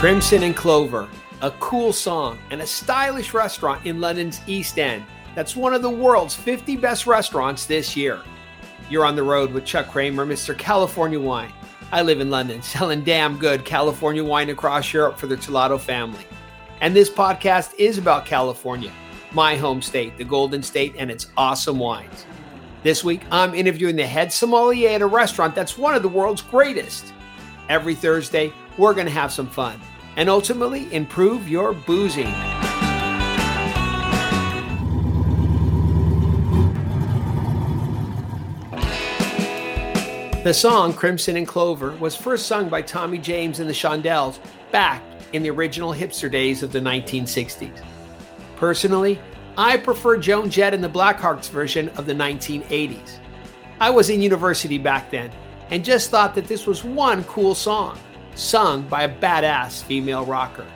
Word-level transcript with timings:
Crimson 0.00 0.44
and 0.44 0.56
Clover, 0.56 1.10
a 1.42 1.50
cool 1.60 1.92
song 1.92 2.38
and 2.50 2.62
a 2.62 2.66
stylish 2.66 3.34
restaurant 3.34 3.84
in 3.84 4.00
London's 4.00 4.40
East 4.46 4.78
End 4.78 5.04
that's 5.34 5.54
one 5.54 5.74
of 5.74 5.82
the 5.82 5.90
world's 5.90 6.34
50 6.34 6.74
best 6.76 7.06
restaurants 7.06 7.66
this 7.66 7.94
year. 7.94 8.22
You're 8.88 9.04
on 9.04 9.14
the 9.14 9.22
road 9.22 9.52
with 9.52 9.66
Chuck 9.66 9.90
Kramer, 9.90 10.24
Mr. 10.24 10.56
California 10.56 11.20
Wine. 11.20 11.52
I 11.92 12.00
live 12.00 12.22
in 12.22 12.30
London, 12.30 12.62
selling 12.62 13.04
damn 13.04 13.36
good 13.36 13.66
California 13.66 14.24
wine 14.24 14.48
across 14.48 14.90
Europe 14.90 15.18
for 15.18 15.26
the 15.26 15.36
Terlato 15.36 15.78
family. 15.78 16.24
And 16.80 16.96
this 16.96 17.10
podcast 17.10 17.74
is 17.76 17.98
about 17.98 18.24
California, 18.24 18.92
my 19.32 19.54
home 19.54 19.82
state, 19.82 20.16
the 20.16 20.24
Golden 20.24 20.62
State, 20.62 20.94
and 20.96 21.10
its 21.10 21.26
awesome 21.36 21.78
wines. 21.78 22.24
This 22.82 23.04
week, 23.04 23.20
I'm 23.30 23.54
interviewing 23.54 23.96
the 23.96 24.06
head 24.06 24.32
sommelier 24.32 24.88
at 24.88 25.02
a 25.02 25.06
restaurant 25.06 25.54
that's 25.54 25.76
one 25.76 25.94
of 25.94 26.00
the 26.00 26.08
world's 26.08 26.40
greatest. 26.40 27.12
Every 27.68 27.94
Thursday, 27.94 28.50
we're 28.78 28.94
going 28.94 29.06
to 29.06 29.12
have 29.12 29.30
some 29.30 29.46
fun 29.46 29.78
and 30.16 30.28
ultimately 30.28 30.92
improve 30.92 31.48
your 31.48 31.72
boozing. 31.72 32.32
The 40.42 40.54
song 40.54 40.94
Crimson 40.94 41.36
and 41.36 41.46
Clover 41.46 41.90
was 41.96 42.16
first 42.16 42.46
sung 42.46 42.70
by 42.70 42.80
Tommy 42.80 43.18
James 43.18 43.60
and 43.60 43.68
the 43.68 43.74
Shondells 43.74 44.38
back 44.72 45.02
in 45.34 45.42
the 45.42 45.50
original 45.50 45.92
hipster 45.92 46.30
days 46.30 46.62
of 46.62 46.72
the 46.72 46.80
1960s. 46.80 47.84
Personally, 48.56 49.20
I 49.58 49.76
prefer 49.76 50.16
Joan 50.16 50.48
Jett 50.48 50.72
and 50.72 50.82
the 50.82 50.88
Blackhearts 50.88 51.50
version 51.50 51.90
of 51.90 52.06
the 52.06 52.14
1980s. 52.14 53.18
I 53.80 53.90
was 53.90 54.08
in 54.08 54.22
university 54.22 54.78
back 54.78 55.10
then 55.10 55.30
and 55.68 55.84
just 55.84 56.10
thought 56.10 56.34
that 56.34 56.46
this 56.46 56.66
was 56.66 56.84
one 56.84 57.22
cool 57.24 57.54
song, 57.54 57.98
sung 58.40 58.82
by 58.82 59.02
a 59.02 59.14
badass 59.20 59.82
female 59.82 60.24
rocker. 60.24 60.66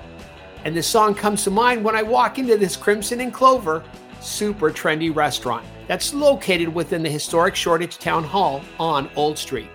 And 0.65 0.77
this 0.77 0.87
song 0.87 1.15
comes 1.15 1.45
to 1.45 1.51
mind 1.51 1.85
when 1.85 1.97
I 1.97 2.03
walk 2.03 2.39
into 2.39 2.57
this 2.57 2.77
Crimson 2.77 3.21
and 3.21 3.33
Clover 3.33 3.83
super 4.21 4.71
trendy 4.71 5.15
restaurant 5.15 5.67
that's 5.87 6.15
located 6.15 6.69
within 6.69 7.03
the 7.03 7.11
historic 7.11 7.55
Shoreditch 7.55 7.99
Town 7.99 8.25
Hall 8.25 8.63
on 8.79 9.11
Old 9.17 9.37
Street. 9.37 9.69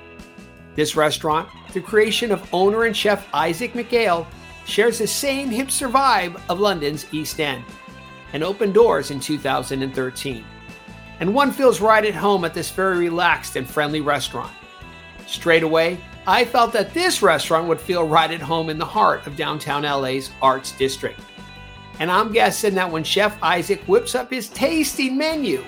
This 0.75 0.95
restaurant, 0.95 1.49
the 1.73 1.81
creation 1.81 2.31
of 2.31 2.47
owner 2.53 2.85
and 2.85 2.95
chef 2.95 3.27
Isaac 3.33 3.73
McHale, 3.73 4.25
shares 4.65 4.99
the 4.99 5.07
same 5.07 5.49
hipster 5.49 5.91
vibe 5.91 6.41
of 6.49 6.59
London's 6.59 7.05
East 7.11 7.39
End 7.39 7.63
and 8.33 8.43
opened 8.43 8.73
doors 8.73 9.11
in 9.11 9.19
2013. 9.19 10.45
And 11.19 11.33
one 11.33 11.51
feels 11.51 11.81
right 11.81 12.05
at 12.05 12.15
home 12.15 12.45
at 12.45 12.53
this 12.53 12.71
very 12.71 12.97
relaxed 12.97 13.55
and 13.55 13.69
friendly 13.69 14.01
restaurant. 14.01 14.53
Straight 15.27 15.63
away, 15.63 15.99
I 16.27 16.45
felt 16.45 16.73
that 16.73 16.93
this 16.93 17.21
restaurant 17.21 17.67
would 17.67 17.79
feel 17.79 18.07
right 18.07 18.29
at 18.29 18.41
home 18.41 18.69
in 18.69 18.77
the 18.77 18.85
heart 18.85 19.25
of 19.25 19.35
downtown 19.35 19.83
LA's 19.83 20.31
Arts 20.41 20.71
District. 20.73 21.19
And 21.99 22.11
I'm 22.11 22.31
guessing 22.31 22.75
that 22.75 22.91
when 22.91 23.03
Chef 23.03 23.37
Isaac 23.41 23.81
whips 23.83 24.15
up 24.15 24.29
his 24.29 24.49
tasting 24.49 25.17
menu, 25.17 25.63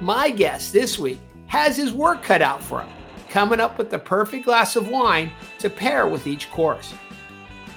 my 0.00 0.30
guest 0.30 0.72
this 0.72 0.98
week 0.98 1.20
has 1.46 1.76
his 1.76 1.92
work 1.92 2.22
cut 2.22 2.42
out 2.42 2.62
for 2.62 2.82
him, 2.82 2.90
coming 3.28 3.60
up 3.60 3.78
with 3.78 3.90
the 3.90 3.98
perfect 3.98 4.44
glass 4.44 4.76
of 4.76 4.88
wine 4.88 5.30
to 5.58 5.70
pair 5.70 6.06
with 6.06 6.26
each 6.26 6.50
course. 6.50 6.92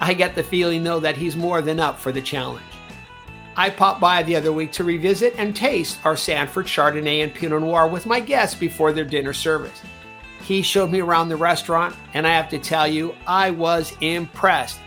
I 0.02 0.14
get 0.14 0.36
the 0.36 0.44
feeling, 0.44 0.84
though, 0.84 1.00
that 1.00 1.16
he's 1.16 1.36
more 1.36 1.62
than 1.62 1.80
up 1.80 2.00
for 2.00 2.12
the 2.12 2.22
challenge. 2.22 2.64
I 3.56 3.70
popped 3.70 4.02
by 4.02 4.24
the 4.24 4.36
other 4.36 4.52
week 4.52 4.74
to 4.74 4.84
revisit 4.84 5.34
and 5.38 5.56
taste 5.56 6.00
our 6.04 6.18
Sanford 6.18 6.66
Chardonnay 6.66 7.24
and 7.24 7.34
Pinot 7.34 7.62
Noir 7.62 7.88
with 7.88 8.06
my 8.06 8.20
guests 8.20 8.60
before 8.60 8.92
their 8.92 9.06
dinner 9.06 9.32
service. 9.32 9.82
He 10.46 10.62
showed 10.62 10.92
me 10.92 11.02
around 11.02 11.30
the 11.30 11.36
restaurant, 11.36 11.96
and 12.14 12.28
I 12.28 12.30
have 12.36 12.50
to 12.50 12.60
tell 12.60 12.88
you, 12.88 13.16
I 13.26 13.50
was 13.50 13.94
impressed. 14.00 14.80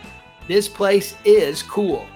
This 0.47 0.69
place 0.69 1.15
is 1.25 1.63
cool. 1.63 2.07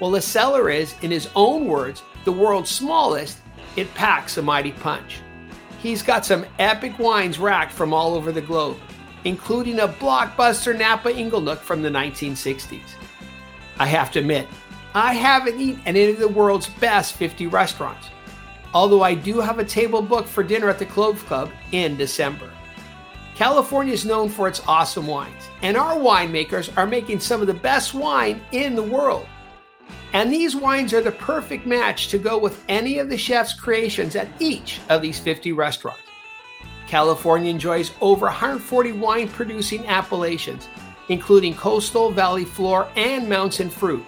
Well, 0.00 0.10
the 0.10 0.20
cellar 0.20 0.68
is, 0.68 0.96
in 1.00 1.12
his 1.12 1.28
own 1.36 1.68
words, 1.68 2.02
the 2.24 2.32
world's 2.32 2.70
smallest 2.70 3.38
it 3.76 3.94
packs 3.94 4.36
a 4.36 4.42
mighty 4.42 4.72
punch. 4.72 5.20
He's 5.78 6.02
got 6.02 6.26
some 6.26 6.44
epic 6.58 6.98
wines 6.98 7.38
racked 7.38 7.70
from 7.70 7.94
all 7.94 8.14
over 8.14 8.32
the 8.32 8.40
globe, 8.40 8.78
including 9.22 9.78
a 9.78 9.86
blockbuster 9.86 10.76
Napa 10.76 11.10
Inglenook 11.10 11.58
from 11.58 11.82
the 11.82 11.88
1960s. 11.88 12.80
I 13.78 13.86
have 13.86 14.10
to 14.10 14.18
admit, 14.18 14.48
I 14.92 15.14
haven't 15.14 15.60
eaten 15.60 15.82
at 15.82 15.94
any 15.94 16.10
of 16.10 16.18
the 16.18 16.26
world's 16.26 16.68
best 16.68 17.14
50 17.14 17.46
restaurants, 17.46 18.08
although 18.74 19.04
I 19.04 19.14
do 19.14 19.38
have 19.38 19.60
a 19.60 19.64
table 19.64 20.02
booked 20.02 20.28
for 20.28 20.42
dinner 20.42 20.68
at 20.68 20.80
the 20.80 20.86
Clove 20.86 21.24
Club 21.26 21.52
in 21.70 21.96
December. 21.96 22.50
California 23.42 23.92
is 23.92 24.04
known 24.04 24.28
for 24.28 24.46
its 24.46 24.62
awesome 24.68 25.04
wines, 25.04 25.50
and 25.62 25.76
our 25.76 25.96
winemakers 25.96 26.70
are 26.76 26.86
making 26.86 27.18
some 27.18 27.40
of 27.40 27.48
the 27.48 27.52
best 27.52 27.92
wine 27.92 28.40
in 28.52 28.76
the 28.76 28.82
world. 28.84 29.26
And 30.12 30.32
these 30.32 30.54
wines 30.54 30.94
are 30.94 31.00
the 31.00 31.10
perfect 31.10 31.66
match 31.66 32.06
to 32.10 32.18
go 32.18 32.38
with 32.38 32.64
any 32.68 33.00
of 33.00 33.10
the 33.10 33.18
chef's 33.18 33.52
creations 33.52 34.14
at 34.14 34.28
each 34.38 34.78
of 34.88 35.02
these 35.02 35.18
50 35.18 35.50
restaurants. 35.54 36.02
California 36.86 37.50
enjoys 37.50 37.90
over 38.00 38.26
140 38.26 38.92
wine 38.92 39.28
producing 39.28 39.84
appellations, 39.88 40.68
including 41.08 41.56
coastal, 41.56 42.12
valley 42.12 42.44
floor, 42.44 42.88
and 42.94 43.28
mountain 43.28 43.70
fruit, 43.70 44.04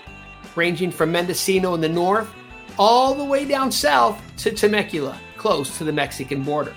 ranging 0.55 0.93
from 0.93 1.11
Mendocino 1.11 1.75
in 1.75 1.81
the 1.81 1.89
north 1.89 2.33
all 2.79 3.17
the 3.17 3.25
way 3.25 3.45
down 3.45 3.73
south 3.73 4.23
to 4.37 4.53
Temecula, 4.53 5.19
close 5.37 5.77
to 5.77 5.83
the 5.83 5.93
Mexican 5.93 6.45
border. 6.45 6.73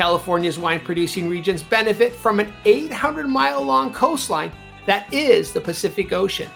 California's 0.00 0.58
wine 0.58 0.80
producing 0.80 1.28
regions 1.28 1.62
benefit 1.62 2.14
from 2.14 2.40
an 2.40 2.50
800 2.64 3.28
mile 3.28 3.60
long 3.60 3.92
coastline 3.92 4.50
that 4.86 5.12
is 5.12 5.52
the 5.52 5.60
Pacific 5.60 6.14
Ocean 6.14 6.50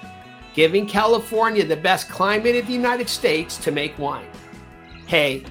giving 0.55 0.87
California 0.87 1.62
the 1.62 1.77
best 1.77 2.09
climate 2.09 2.56
in 2.56 2.65
the 2.65 2.72
United 2.72 3.06
States 3.06 3.59
to 3.59 3.71
make 3.71 3.99
wine. 3.99 4.27
Hey, 5.06 5.44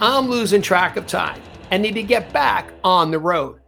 I'm 0.00 0.26
losing 0.26 0.60
track 0.60 0.96
of 0.96 1.06
time 1.06 1.40
and 1.70 1.84
need 1.84 1.94
to 1.94 2.02
get 2.02 2.32
back 2.32 2.72
on 2.82 3.12
the 3.12 3.20
road. 3.20 3.60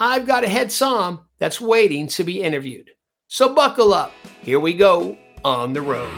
I've 0.00 0.26
got 0.26 0.42
a 0.42 0.48
head 0.48 0.72
som 0.72 1.20
that's 1.38 1.60
waiting 1.60 2.08
to 2.08 2.24
be 2.24 2.42
interviewed. 2.42 2.90
So 3.28 3.54
buckle 3.54 3.94
up. 3.94 4.12
Here 4.40 4.58
we 4.58 4.74
go 4.74 5.16
on 5.44 5.74
the 5.74 5.82
road. 5.82 6.10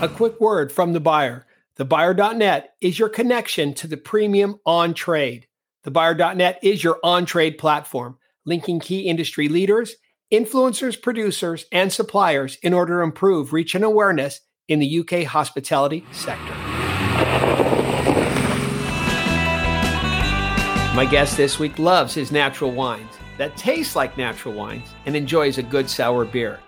A 0.00 0.08
quick 0.08 0.40
word 0.40 0.70
from 0.70 0.92
the 0.92 1.00
buyer. 1.00 1.44
TheBuyer.net 1.78 2.74
is 2.82 2.98
your 2.98 3.08
connection 3.08 3.72
to 3.74 3.86
the 3.86 3.96
premium 3.96 4.56
on 4.66 4.92
trade. 4.92 5.46
TheBuyer.net 5.86 6.58
is 6.62 6.84
your 6.84 6.98
on 7.02 7.24
trade 7.24 7.56
platform, 7.56 8.18
linking 8.44 8.78
key 8.78 9.08
industry 9.08 9.48
leaders 9.48 9.94
influencers, 10.32 11.00
producers, 11.00 11.66
and 11.72 11.92
suppliers 11.92 12.56
in 12.62 12.72
order 12.72 12.98
to 12.98 13.04
improve 13.04 13.52
reach 13.52 13.74
and 13.74 13.84
awareness 13.84 14.40
in 14.66 14.78
the 14.78 15.00
UK 15.00 15.24
hospitality 15.24 16.06
sector. 16.10 16.54
My 20.94 21.06
guest 21.10 21.36
this 21.36 21.58
week 21.58 21.78
loves 21.78 22.14
his 22.14 22.32
natural 22.32 22.72
wines 22.72 23.12
that 23.36 23.56
taste 23.58 23.94
like 23.94 24.16
natural 24.16 24.54
wines 24.54 24.88
and 25.04 25.14
enjoys 25.14 25.58
a 25.58 25.62
good 25.62 25.90
sour 25.90 26.24
beer. 26.24 26.60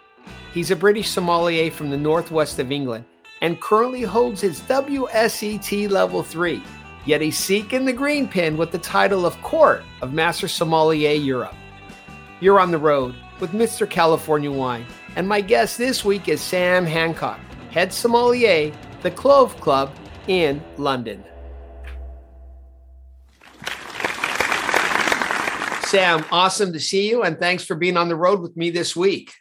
He's 0.52 0.70
a 0.70 0.76
British 0.76 1.08
sommelier 1.08 1.70
from 1.70 1.88
the 1.88 1.96
northwest 1.96 2.58
of 2.58 2.70
England 2.70 3.06
and 3.44 3.60
currently 3.60 4.00
holds 4.00 4.40
his 4.40 4.58
WSET 4.62 5.90
Level 5.90 6.22
3, 6.22 6.62
yet 7.04 7.20
he's 7.20 7.36
seeking 7.36 7.84
the 7.84 7.92
green 7.92 8.26
pin 8.26 8.56
with 8.56 8.72
the 8.72 8.78
title 8.78 9.26
of 9.26 9.38
Court 9.42 9.82
of 10.00 10.14
Master 10.14 10.48
Sommelier 10.48 11.12
Europe. 11.12 11.54
You're 12.40 12.58
on 12.58 12.70
the 12.70 12.78
road 12.78 13.14
with 13.40 13.50
Mr. 13.50 13.88
California 13.88 14.50
Wine. 14.50 14.86
And 15.16 15.28
my 15.28 15.42
guest 15.42 15.76
this 15.76 16.06
week 16.06 16.26
is 16.26 16.40
Sam 16.40 16.86
Hancock, 16.86 17.38
head 17.70 17.92
sommelier, 17.92 18.72
the 19.02 19.10
Clove 19.10 19.54
Club 19.60 19.94
in 20.26 20.64
London. 20.78 21.22
Sam, 25.82 26.24
awesome 26.32 26.72
to 26.72 26.80
see 26.80 27.10
you, 27.10 27.24
and 27.24 27.38
thanks 27.38 27.62
for 27.62 27.74
being 27.74 27.98
on 27.98 28.08
the 28.08 28.16
road 28.16 28.40
with 28.40 28.56
me 28.56 28.70
this 28.70 28.96
week. 28.96 29.34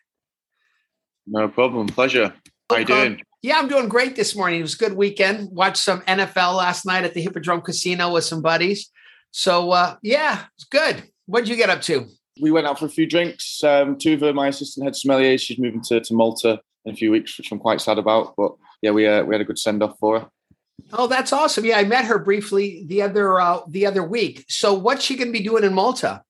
No 1.25 1.47
problem. 1.47 1.87
Pleasure. 1.87 2.33
How 2.73 2.79
you 2.79 2.85
doing? 2.85 3.21
Yeah, 3.41 3.59
I'm 3.59 3.67
doing 3.67 3.89
great 3.89 4.15
this 4.15 4.35
morning. 4.35 4.59
It 4.59 4.63
was 4.63 4.75
a 4.75 4.77
good 4.77 4.93
weekend. 4.93 5.49
Watched 5.51 5.77
some 5.77 6.01
NFL 6.01 6.55
last 6.55 6.85
night 6.85 7.03
at 7.03 7.13
the 7.13 7.21
Hippodrome 7.21 7.61
Casino 7.61 8.13
with 8.13 8.23
some 8.23 8.41
buddies. 8.41 8.89
So 9.31 9.71
uh, 9.71 9.95
yeah, 10.01 10.45
it's 10.55 10.65
good. 10.65 11.03
What 11.25 11.41
did 11.41 11.49
you 11.49 11.55
get 11.55 11.69
up 11.69 11.81
to? 11.83 12.07
we 12.41 12.51
went 12.51 12.67
out 12.67 12.79
for 12.79 12.85
a 12.85 12.89
few 12.89 13.05
drinks. 13.05 13.63
Um, 13.63 13.97
two 13.97 14.13
of 14.13 14.21
her, 14.21 14.33
my 14.33 14.47
assistant 14.47 14.85
head 14.85 14.95
sommelier, 14.95 15.37
she's 15.37 15.59
moving 15.59 15.81
to, 15.83 15.99
to 15.99 16.13
Malta 16.13 16.59
in 16.85 16.93
a 16.93 16.95
few 16.95 17.11
weeks, 17.11 17.37
which 17.37 17.51
I'm 17.51 17.59
quite 17.59 17.81
sad 17.81 17.97
about. 17.97 18.33
But 18.35 18.53
yeah, 18.81 18.91
we 18.91 19.07
uh, 19.07 19.23
we 19.23 19.33
had 19.33 19.41
a 19.41 19.45
good 19.45 19.59
send 19.59 19.83
off 19.83 19.97
for 19.99 20.19
her. 20.19 20.27
Oh, 20.91 21.07
that's 21.07 21.31
awesome! 21.31 21.65
Yeah, 21.65 21.77
I 21.77 21.83
met 21.83 22.05
her 22.05 22.19
briefly 22.19 22.83
the 22.87 23.01
other 23.01 23.39
uh, 23.39 23.61
the 23.67 23.85
other 23.85 24.03
week. 24.03 24.45
So, 24.49 24.73
what's 24.73 25.03
she 25.03 25.15
going 25.15 25.31
to 25.31 25.37
be 25.37 25.43
doing 25.43 25.63
in 25.63 25.73
Malta? 25.73 26.23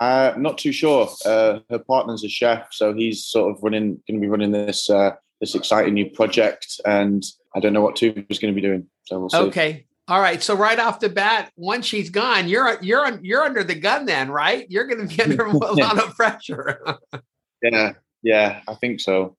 Uh, 0.00 0.34
not 0.36 0.58
too 0.58 0.72
sure. 0.72 1.08
Uh, 1.24 1.60
her 1.70 1.78
partner's 1.78 2.24
a 2.24 2.28
chef, 2.28 2.68
so 2.72 2.92
he's 2.92 3.24
sort 3.24 3.54
of 3.54 3.62
running, 3.62 4.02
going 4.08 4.20
to 4.20 4.20
be 4.20 4.26
running 4.26 4.50
this 4.50 4.90
uh, 4.90 5.12
this 5.42 5.56
exciting 5.56 5.92
new 5.92 6.08
project, 6.08 6.80
and 6.86 7.22
I 7.54 7.60
don't 7.60 7.72
know 7.72 7.82
what 7.82 7.96
Tuve 7.96 8.24
is 8.30 8.38
going 8.38 8.54
to 8.54 8.58
be 8.58 8.66
doing. 8.66 8.86
So 9.04 9.18
we'll 9.18 9.28
see. 9.28 9.36
Okay, 9.38 9.86
all 10.06 10.20
right. 10.20 10.40
So 10.40 10.54
right 10.54 10.78
off 10.78 11.00
the 11.00 11.08
bat, 11.08 11.50
once 11.56 11.84
she's 11.84 12.08
gone, 12.08 12.48
you're 12.48 12.78
you're 12.80 13.18
you're 13.20 13.42
under 13.42 13.64
the 13.64 13.74
gun 13.74 14.06
then, 14.06 14.30
right? 14.30 14.64
You're 14.70 14.86
going 14.86 15.06
to 15.06 15.14
be 15.14 15.22
under 15.22 15.44
a 15.46 15.56
lot 15.56 15.98
of 15.98 16.16
pressure. 16.16 16.80
Yeah, 17.64 17.92
yeah, 18.24 18.60
I 18.66 18.74
think 18.74 18.98
so. 18.98 19.36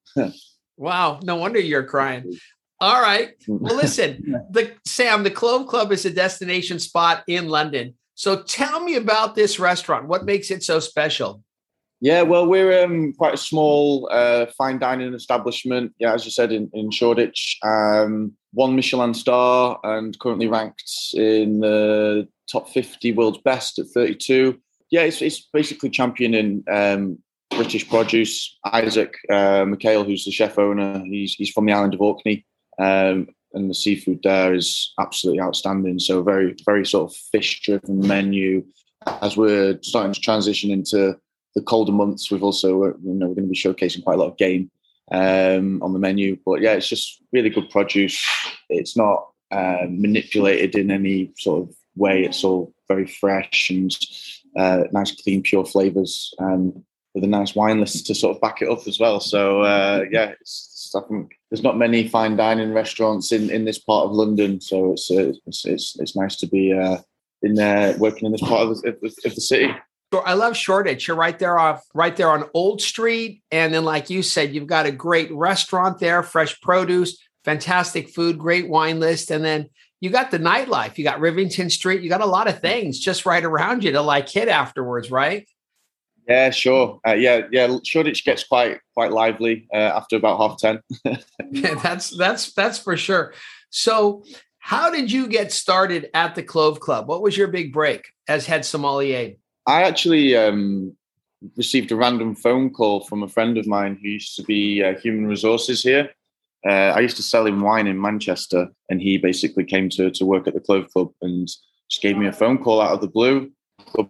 wow, 0.77 1.19
no 1.23 1.35
wonder 1.35 1.59
you're 1.59 1.83
crying. 1.83 2.33
All 2.79 3.01
right. 3.01 3.33
Well, 3.49 3.75
listen, 3.75 4.45
the 4.49 4.71
Sam, 4.85 5.23
the 5.23 5.29
Clove 5.29 5.67
Club 5.67 5.91
is 5.91 6.05
a 6.05 6.09
destination 6.09 6.79
spot 6.79 7.25
in 7.27 7.49
London. 7.49 7.95
So 8.15 8.43
tell 8.43 8.81
me 8.81 8.95
about 8.95 9.35
this 9.35 9.59
restaurant. 9.59 10.07
What 10.07 10.23
makes 10.23 10.51
it 10.51 10.63
so 10.63 10.79
special? 10.79 11.43
Yeah, 12.03 12.23
well, 12.23 12.45
we're 12.45 12.83
um, 12.83 13.13
quite 13.13 13.35
a 13.35 13.37
small 13.37 14.09
uh, 14.11 14.47
fine 14.57 14.77
dining 14.77 15.13
establishment. 15.13 15.93
Yeah, 15.99 16.13
as 16.13 16.25
you 16.25 16.31
said, 16.31 16.51
in, 16.51 16.69
in 16.73 16.91
Shoreditch, 16.91 17.57
um, 17.63 18.33
one 18.51 18.75
Michelin 18.75 19.13
star 19.13 19.79
and 19.85 20.19
currently 20.19 20.49
ranked 20.49 20.83
in 21.13 21.61
the 21.61 22.27
top 22.51 22.67
50 22.67 23.13
world's 23.13 23.37
best 23.37 23.79
at 23.79 23.85
32. 23.87 24.59
Yeah, 24.91 25.03
it's, 25.03 25.21
it's 25.21 25.47
basically 25.53 25.91
championing 25.91 26.65
um, 26.69 27.19
British 27.51 27.87
produce. 27.87 28.59
Isaac 28.65 29.15
uh, 29.31 29.63
McHale, 29.63 30.05
who's 30.05 30.25
the 30.25 30.31
chef 30.31 30.59
owner, 30.59 31.01
he's, 31.05 31.35
he's 31.35 31.51
from 31.51 31.67
the 31.67 31.71
island 31.71 31.93
of 31.93 32.01
Orkney. 32.01 32.45
Um, 32.79 33.29
and 33.53 33.69
the 33.69 33.73
seafood 33.73 34.19
there 34.23 34.53
is 34.53 34.91
absolutely 34.99 35.39
outstanding. 35.39 35.99
So 35.99 36.21
very, 36.21 36.53
very 36.65 36.85
sort 36.85 37.11
of 37.11 37.15
fish-driven 37.31 38.05
menu. 38.05 38.65
As 39.21 39.37
we're 39.37 39.79
starting 39.83 40.11
to 40.11 40.19
transition 40.19 40.69
into 40.69 41.17
the 41.55 41.61
colder 41.61 41.91
months, 41.91 42.31
we've 42.31 42.43
also, 42.43 42.83
uh, 42.83 42.93
you 43.03 43.13
know, 43.13 43.27
we're 43.27 43.35
going 43.35 43.47
to 43.47 43.51
be 43.51 43.55
showcasing 43.55 44.03
quite 44.03 44.15
a 44.15 44.21
lot 44.21 44.31
of 44.31 44.37
game 44.37 44.71
um, 45.11 45.81
on 45.83 45.93
the 45.93 45.99
menu. 45.99 46.37
But 46.45 46.61
yeah, 46.61 46.73
it's 46.73 46.89
just 46.89 47.21
really 47.31 47.49
good 47.49 47.69
produce. 47.69 48.25
It's 48.69 48.97
not 48.97 49.29
uh, 49.51 49.85
manipulated 49.89 50.75
in 50.75 50.91
any 50.91 51.31
sort 51.37 51.69
of 51.69 51.75
way. 51.95 52.23
It's 52.23 52.43
all 52.43 52.73
very 52.87 53.05
fresh 53.05 53.69
and 53.69 53.95
uh, 54.57 54.83
nice, 54.91 55.11
clean, 55.21 55.41
pure 55.43 55.65
flavors, 55.65 56.33
um, 56.39 56.83
with 57.13 57.23
a 57.23 57.27
nice 57.27 57.53
wine 57.53 57.79
list 57.79 58.07
to 58.07 58.15
sort 58.15 58.35
of 58.35 58.41
back 58.41 58.61
it 58.61 58.69
up 58.69 58.87
as 58.87 58.99
well. 58.99 59.19
So 59.19 59.61
uh, 59.61 60.05
yeah, 60.11 60.33
it's, 60.41 60.91
it's, 60.95 61.29
there's 61.49 61.63
not 61.63 61.77
many 61.77 62.07
fine 62.07 62.35
dining 62.35 62.73
restaurants 62.73 63.31
in, 63.31 63.51
in 63.51 63.65
this 63.65 63.77
part 63.77 64.05
of 64.05 64.11
London, 64.11 64.59
so 64.59 64.93
it's 64.93 65.11
uh, 65.11 65.33
it's, 65.45 65.65
it's, 65.65 65.99
it's 65.99 66.15
nice 66.15 66.35
to 66.37 66.47
be 66.47 66.73
uh, 66.73 66.97
in 67.43 67.53
there 67.53 67.95
working 67.97 68.25
in 68.25 68.31
this 68.31 68.41
part 68.41 68.67
of 68.67 68.81
the, 68.81 68.89
of 68.89 69.35
the 69.35 69.41
city. 69.41 69.71
I 70.19 70.33
love 70.33 70.55
Shoreditch. 70.55 71.07
You're 71.07 71.17
right 71.17 71.37
there 71.37 71.57
off, 71.57 71.83
right 71.93 72.15
there 72.15 72.29
on 72.29 72.49
Old 72.53 72.81
Street, 72.81 73.41
and 73.51 73.73
then, 73.73 73.85
like 73.85 74.09
you 74.09 74.23
said, 74.23 74.53
you've 74.53 74.67
got 74.67 74.85
a 74.85 74.91
great 74.91 75.31
restaurant 75.31 75.99
there, 75.99 76.23
fresh 76.23 76.59
produce, 76.61 77.17
fantastic 77.43 78.09
food, 78.09 78.37
great 78.37 78.69
wine 78.69 78.99
list, 78.99 79.31
and 79.31 79.43
then 79.43 79.69
you 79.99 80.09
got 80.09 80.31
the 80.31 80.39
nightlife. 80.39 80.97
You 80.97 81.03
got 81.05 81.19
Rivington 81.19 81.71
Street. 81.71 82.01
You 82.01 82.09
got 82.09 82.21
a 82.21 82.25
lot 82.25 82.49
of 82.49 82.59
things 82.59 82.99
just 82.99 83.25
right 83.25 83.43
around 83.43 83.83
you 83.83 83.93
to 83.93 84.01
like 84.01 84.27
hit 84.27 84.49
afterwards, 84.49 85.09
right? 85.09 85.47
Yeah, 86.27 86.49
sure. 86.51 86.99
Uh, 87.07 87.13
yeah, 87.13 87.41
yeah. 87.51 87.77
Shoreditch 87.83 88.25
gets 88.25 88.43
quite 88.43 88.79
quite 88.93 89.11
lively 89.11 89.67
uh, 89.73 89.77
after 89.77 90.17
about 90.17 90.37
half 90.37 90.57
ten. 90.57 90.81
yeah, 91.51 91.75
that's 91.83 92.09
that's 92.09 92.53
that's 92.53 92.79
for 92.79 92.97
sure. 92.97 93.33
So, 93.69 94.23
how 94.57 94.89
did 94.89 95.11
you 95.11 95.27
get 95.27 95.51
started 95.51 96.09
at 96.13 96.35
the 96.35 96.43
Clove 96.43 96.79
Club? 96.79 97.07
What 97.07 97.21
was 97.21 97.37
your 97.37 97.47
big 97.47 97.73
break 97.73 98.05
as 98.27 98.45
head 98.45 98.65
sommelier? 98.65 99.33
I 99.65 99.83
actually 99.83 100.35
um, 100.35 100.95
received 101.57 101.91
a 101.91 101.95
random 101.95 102.35
phone 102.35 102.69
call 102.69 103.01
from 103.01 103.23
a 103.23 103.27
friend 103.27 103.57
of 103.57 103.67
mine 103.67 103.97
who 104.01 104.09
used 104.09 104.35
to 104.35 104.43
be 104.43 104.83
uh, 104.83 104.95
human 104.95 105.27
resources 105.27 105.83
here. 105.83 106.09
Uh, 106.67 106.93
I 106.95 106.99
used 107.01 107.17
to 107.17 107.23
sell 107.23 107.45
him 107.45 107.61
wine 107.61 107.87
in 107.87 107.99
Manchester, 107.99 108.69
and 108.89 109.01
he 109.01 109.17
basically 109.17 109.65
came 109.65 109.89
to, 109.89 110.09
to 110.11 110.25
work 110.25 110.47
at 110.47 110.53
the 110.53 110.61
Clove 110.61 110.89
Club 110.91 111.11
and 111.21 111.47
just 111.47 112.01
gave 112.01 112.17
me 112.17 112.27
a 112.27 112.33
phone 112.33 112.57
call 112.57 112.81
out 112.81 112.93
of 112.93 113.01
the 113.01 113.07
blue. 113.07 113.51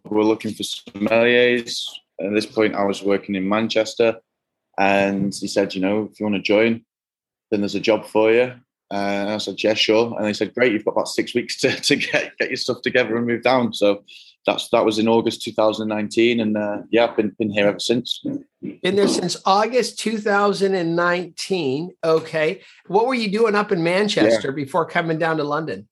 Were 0.05 0.23
looking 0.23 0.53
for 0.53 0.63
sommeliers. 0.63 1.83
At 2.21 2.33
this 2.33 2.45
point, 2.45 2.75
I 2.75 2.85
was 2.85 3.01
working 3.01 3.35
in 3.35 3.49
Manchester, 3.49 4.17
and 4.77 5.33
he 5.33 5.47
said, 5.47 5.73
"You 5.73 5.81
know, 5.81 6.09
if 6.11 6.19
you 6.19 6.25
want 6.25 6.35
to 6.35 6.41
join, 6.41 6.85
then 7.49 7.61
there's 7.61 7.75
a 7.75 7.79
job 7.79 8.05
for 8.05 8.31
you." 8.31 8.53
And 8.91 9.29
I 9.29 9.37
said, 9.39 9.61
"Yeah, 9.63 9.73
sure." 9.73 10.15
And 10.15 10.25
they 10.25 10.33
said, 10.33 10.53
"Great, 10.53 10.73
you've 10.73 10.85
got 10.85 10.91
about 10.91 11.07
six 11.07 11.33
weeks 11.33 11.59
to, 11.61 11.75
to 11.81 11.95
get 11.95 12.37
get 12.37 12.49
your 12.49 12.57
stuff 12.57 12.81
together 12.81 13.17
and 13.17 13.25
move 13.25 13.41
down." 13.41 13.73
So 13.73 14.03
that's 14.45 14.69
that 14.69 14.85
was 14.85 14.99
in 14.99 15.07
August 15.07 15.41
2019, 15.43 16.39
and 16.39 16.57
uh, 16.57 16.79
yeah, 16.89 17.05
I've 17.05 17.15
been 17.15 17.29
been 17.39 17.49
here 17.49 17.67
ever 17.67 17.79
since. 17.79 18.23
Been 18.61 18.95
there 18.95 19.07
since 19.07 19.37
August 19.45 19.99
2019. 19.99 21.91
Okay, 22.03 22.61
what 22.87 23.07
were 23.07 23.13
you 23.13 23.31
doing 23.31 23.55
up 23.55 23.71
in 23.71 23.83
Manchester 23.83 24.49
yeah. 24.49 24.55
before 24.55 24.85
coming 24.85 25.17
down 25.17 25.37
to 25.37 25.43
London? 25.43 25.87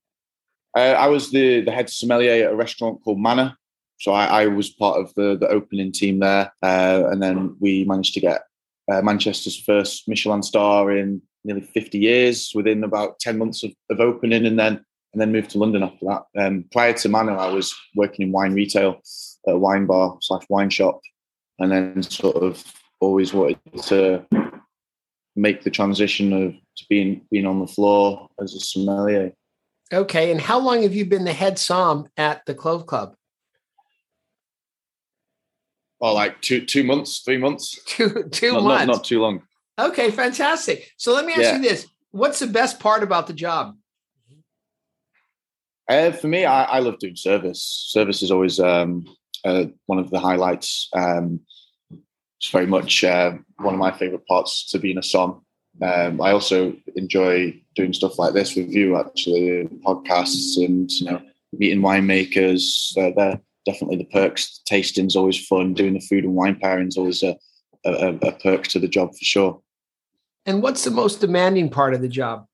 Uh, 0.78 0.96
I 0.98 1.08
was 1.08 1.32
the 1.32 1.62
the 1.62 1.72
head 1.72 1.90
sommelier 1.90 2.48
at 2.48 2.54
a 2.54 2.56
restaurant 2.56 3.02
called 3.04 3.20
Manor, 3.20 3.56
so 4.00 4.12
I, 4.12 4.44
I 4.44 4.48
was 4.48 4.70
part 4.70 5.00
of 5.00 5.14
the 5.16 5.38
the 5.38 5.48
opening 5.48 5.92
team 5.92 6.20
there, 6.20 6.52
uh, 6.62 7.04
and 7.10 7.22
then 7.22 7.56
we 7.60 7.86
managed 7.86 8.14
to 8.16 8.20
get 8.20 8.44
uh, 8.92 9.02
Manchester's 9.02 9.58
first 9.58 10.08
Michelin 10.08 10.44
star 10.44 10.92
in 10.92 11.22
nearly 11.44 11.62
50 11.62 11.98
years 11.98 12.52
within 12.54 12.84
about 12.84 13.20
10 13.20 13.38
months 13.38 13.64
of, 13.64 13.72
of 13.90 14.00
opening, 14.00 14.46
and 14.46 14.60
then 14.60 14.84
and 15.14 15.22
then 15.22 15.32
moved 15.32 15.52
to 15.52 15.58
London 15.58 15.84
after 15.84 16.06
that. 16.06 16.24
Um, 16.38 16.66
prior 16.72 16.94
to 16.94 17.10
Manor, 17.10 17.38
I 17.38 17.50
was 17.50 17.76
working 17.96 18.28
in 18.28 18.32
wine 18.32 18.54
retail, 18.54 19.02
at 19.48 19.56
a 19.56 19.58
wine 19.58 19.86
bar 19.86 20.18
slash 20.22 20.44
wine 20.50 20.70
shop, 20.70 21.02
and 21.60 21.72
then 21.72 22.04
sort 22.04 22.38
of 22.38 22.64
always 23.00 23.34
wanted 23.34 23.60
to 23.84 24.26
make 25.36 25.64
the 25.64 25.70
transition 25.70 26.34
of 26.34 26.54
to 26.78 26.86
being 26.90 27.26
being 27.32 27.46
on 27.46 27.60
the 27.60 27.68
floor 27.68 28.28
as 28.42 28.54
a 28.54 28.60
sommelier. 28.60 29.34
Okay, 29.94 30.32
and 30.32 30.40
how 30.40 30.60
long 30.60 30.84
have 30.84 30.96
you 30.96 31.06
been 31.06 31.26
the 31.26 31.34
head 31.34 31.60
som 31.60 32.08
at 32.16 32.46
the 32.46 32.56
Clove 32.56 32.86
Club? 32.86 33.16
Well, 36.00 36.14
like 36.14 36.42
two 36.42 36.66
two 36.66 36.84
months, 36.84 37.20
three 37.20 37.38
months. 37.38 37.80
Two 37.86 38.30
two 38.32 38.54
not, 38.54 38.64
months. 38.64 38.88
Not, 38.88 38.94
not, 38.94 39.04
too 39.04 39.22
long. 39.22 39.44
Okay, 39.78 40.12
fantastic. 40.12 40.92
So 40.98 41.14
let 41.14 41.26
me 41.26 41.34
ask 41.34 41.42
yeah. 41.42 41.56
you 41.58 41.62
this: 41.62 41.88
What's 42.12 42.40
the 42.40 42.48
best 42.48 42.80
part 42.80 43.04
about 43.04 43.28
the 43.28 43.34
job? 43.34 43.76
Uh, 45.92 46.14
for 46.14 46.30
me, 46.30 46.46
I, 46.46 46.64
I, 46.64 46.80
love 46.80 47.00
doing 47.00 47.18
service. 47.18 47.62
Service 47.90 48.24
is 48.24 48.32
always 48.32 48.62
um, 48.62 49.06
uh, 49.44 49.66
one 49.88 50.00
of 50.00 50.10
the 50.10 50.22
highlights. 50.22 50.88
Um, 50.94 51.42
it's 52.40 52.50
very 52.50 52.66
much 52.66 53.04
uh, 53.04 53.34
one 53.58 53.74
of 53.74 53.80
my 53.80 53.92
favorite 53.92 54.26
parts 54.26 54.72
to 54.72 54.80
being 54.80 54.98
a 54.98 55.04
som. 55.04 55.42
Um, 55.82 56.22
I 56.22 56.32
also 56.32 56.74
enjoy 56.96 57.62
doing 57.76 57.92
stuff 57.92 58.18
like 58.18 58.34
this 58.34 58.56
with 58.56 58.70
you, 58.70 58.98
actually, 58.98 59.68
podcasts 59.86 60.64
and 60.66 60.90
you 60.92 61.12
know 61.12 61.22
meeting 61.52 61.82
winemakers. 61.82 62.98
Uh, 62.98 63.12
they're 63.14 63.42
definitely 63.66 63.98
the 63.98 64.06
perks. 64.14 64.62
Tasting's 64.66 65.18
always 65.18 65.46
fun. 65.46 65.74
Doing 65.74 65.96
the 65.96 66.00
food 66.00 66.24
and 66.24 66.36
wine 66.36 66.56
pairing's 66.58 66.96
always 66.96 67.22
a, 67.22 67.36
a, 67.84 68.16
a 68.16 68.32
perk 68.32 68.64
to 68.68 68.80
the 68.80 68.88
job 68.88 69.10
for 69.10 69.26
sure. 69.26 69.62
And 70.46 70.64
what's 70.64 70.86
the 70.86 70.92
most 70.92 71.20
demanding 71.20 71.70
part 71.70 71.94
of 71.94 72.00
the 72.00 72.08
job? 72.08 72.46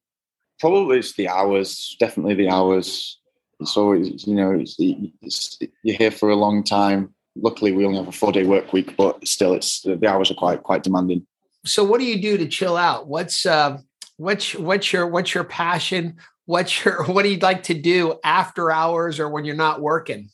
Probably 0.60 0.98
it's 0.98 1.14
the 1.14 1.28
hours. 1.28 1.96
Definitely 2.00 2.34
the 2.34 2.50
hours 2.50 3.20
it's 3.60 3.78
always 3.78 4.26
you 4.28 4.36
know 4.36 4.52
it's, 4.52 4.76
it's, 4.80 5.60
you're 5.84 5.98
here 5.98 6.12
for 6.12 6.30
a 6.30 6.36
long 6.36 6.64
time. 6.64 7.14
Luckily, 7.36 7.72
we 7.72 7.86
only 7.86 7.98
have 8.00 8.08
a 8.08 8.12
four 8.12 8.32
day 8.32 8.44
work 8.44 8.74
week, 8.74 8.96
but 8.98 9.26
still, 9.28 9.54
it's 9.54 9.82
the 9.82 10.08
hours 10.08 10.32
are 10.32 10.36
quite 10.36 10.64
quite 10.64 10.84
demanding. 10.84 11.26
So, 11.66 11.84
what 11.84 12.00
do 12.00 12.06
you 12.06 12.22
do 12.22 12.38
to 12.38 12.48
chill 12.48 12.78
out? 12.78 13.08
What's 13.08 13.46
uh, 13.46 13.80
what's 14.18 14.56
what's 14.56 14.92
your 14.94 15.08
what's 15.08 15.34
your 15.34 15.44
passion? 15.44 16.18
What's 16.46 16.84
your 16.84 17.04
what 17.08 17.24
do 17.24 17.30
you 17.30 17.38
like 17.38 17.64
to 17.64 17.74
do 17.74 18.20
after 18.24 18.72
hours 18.72 19.20
or 19.20 19.30
when 19.30 19.46
you're 19.46 19.56
not 19.56 19.82
working? 19.82 20.30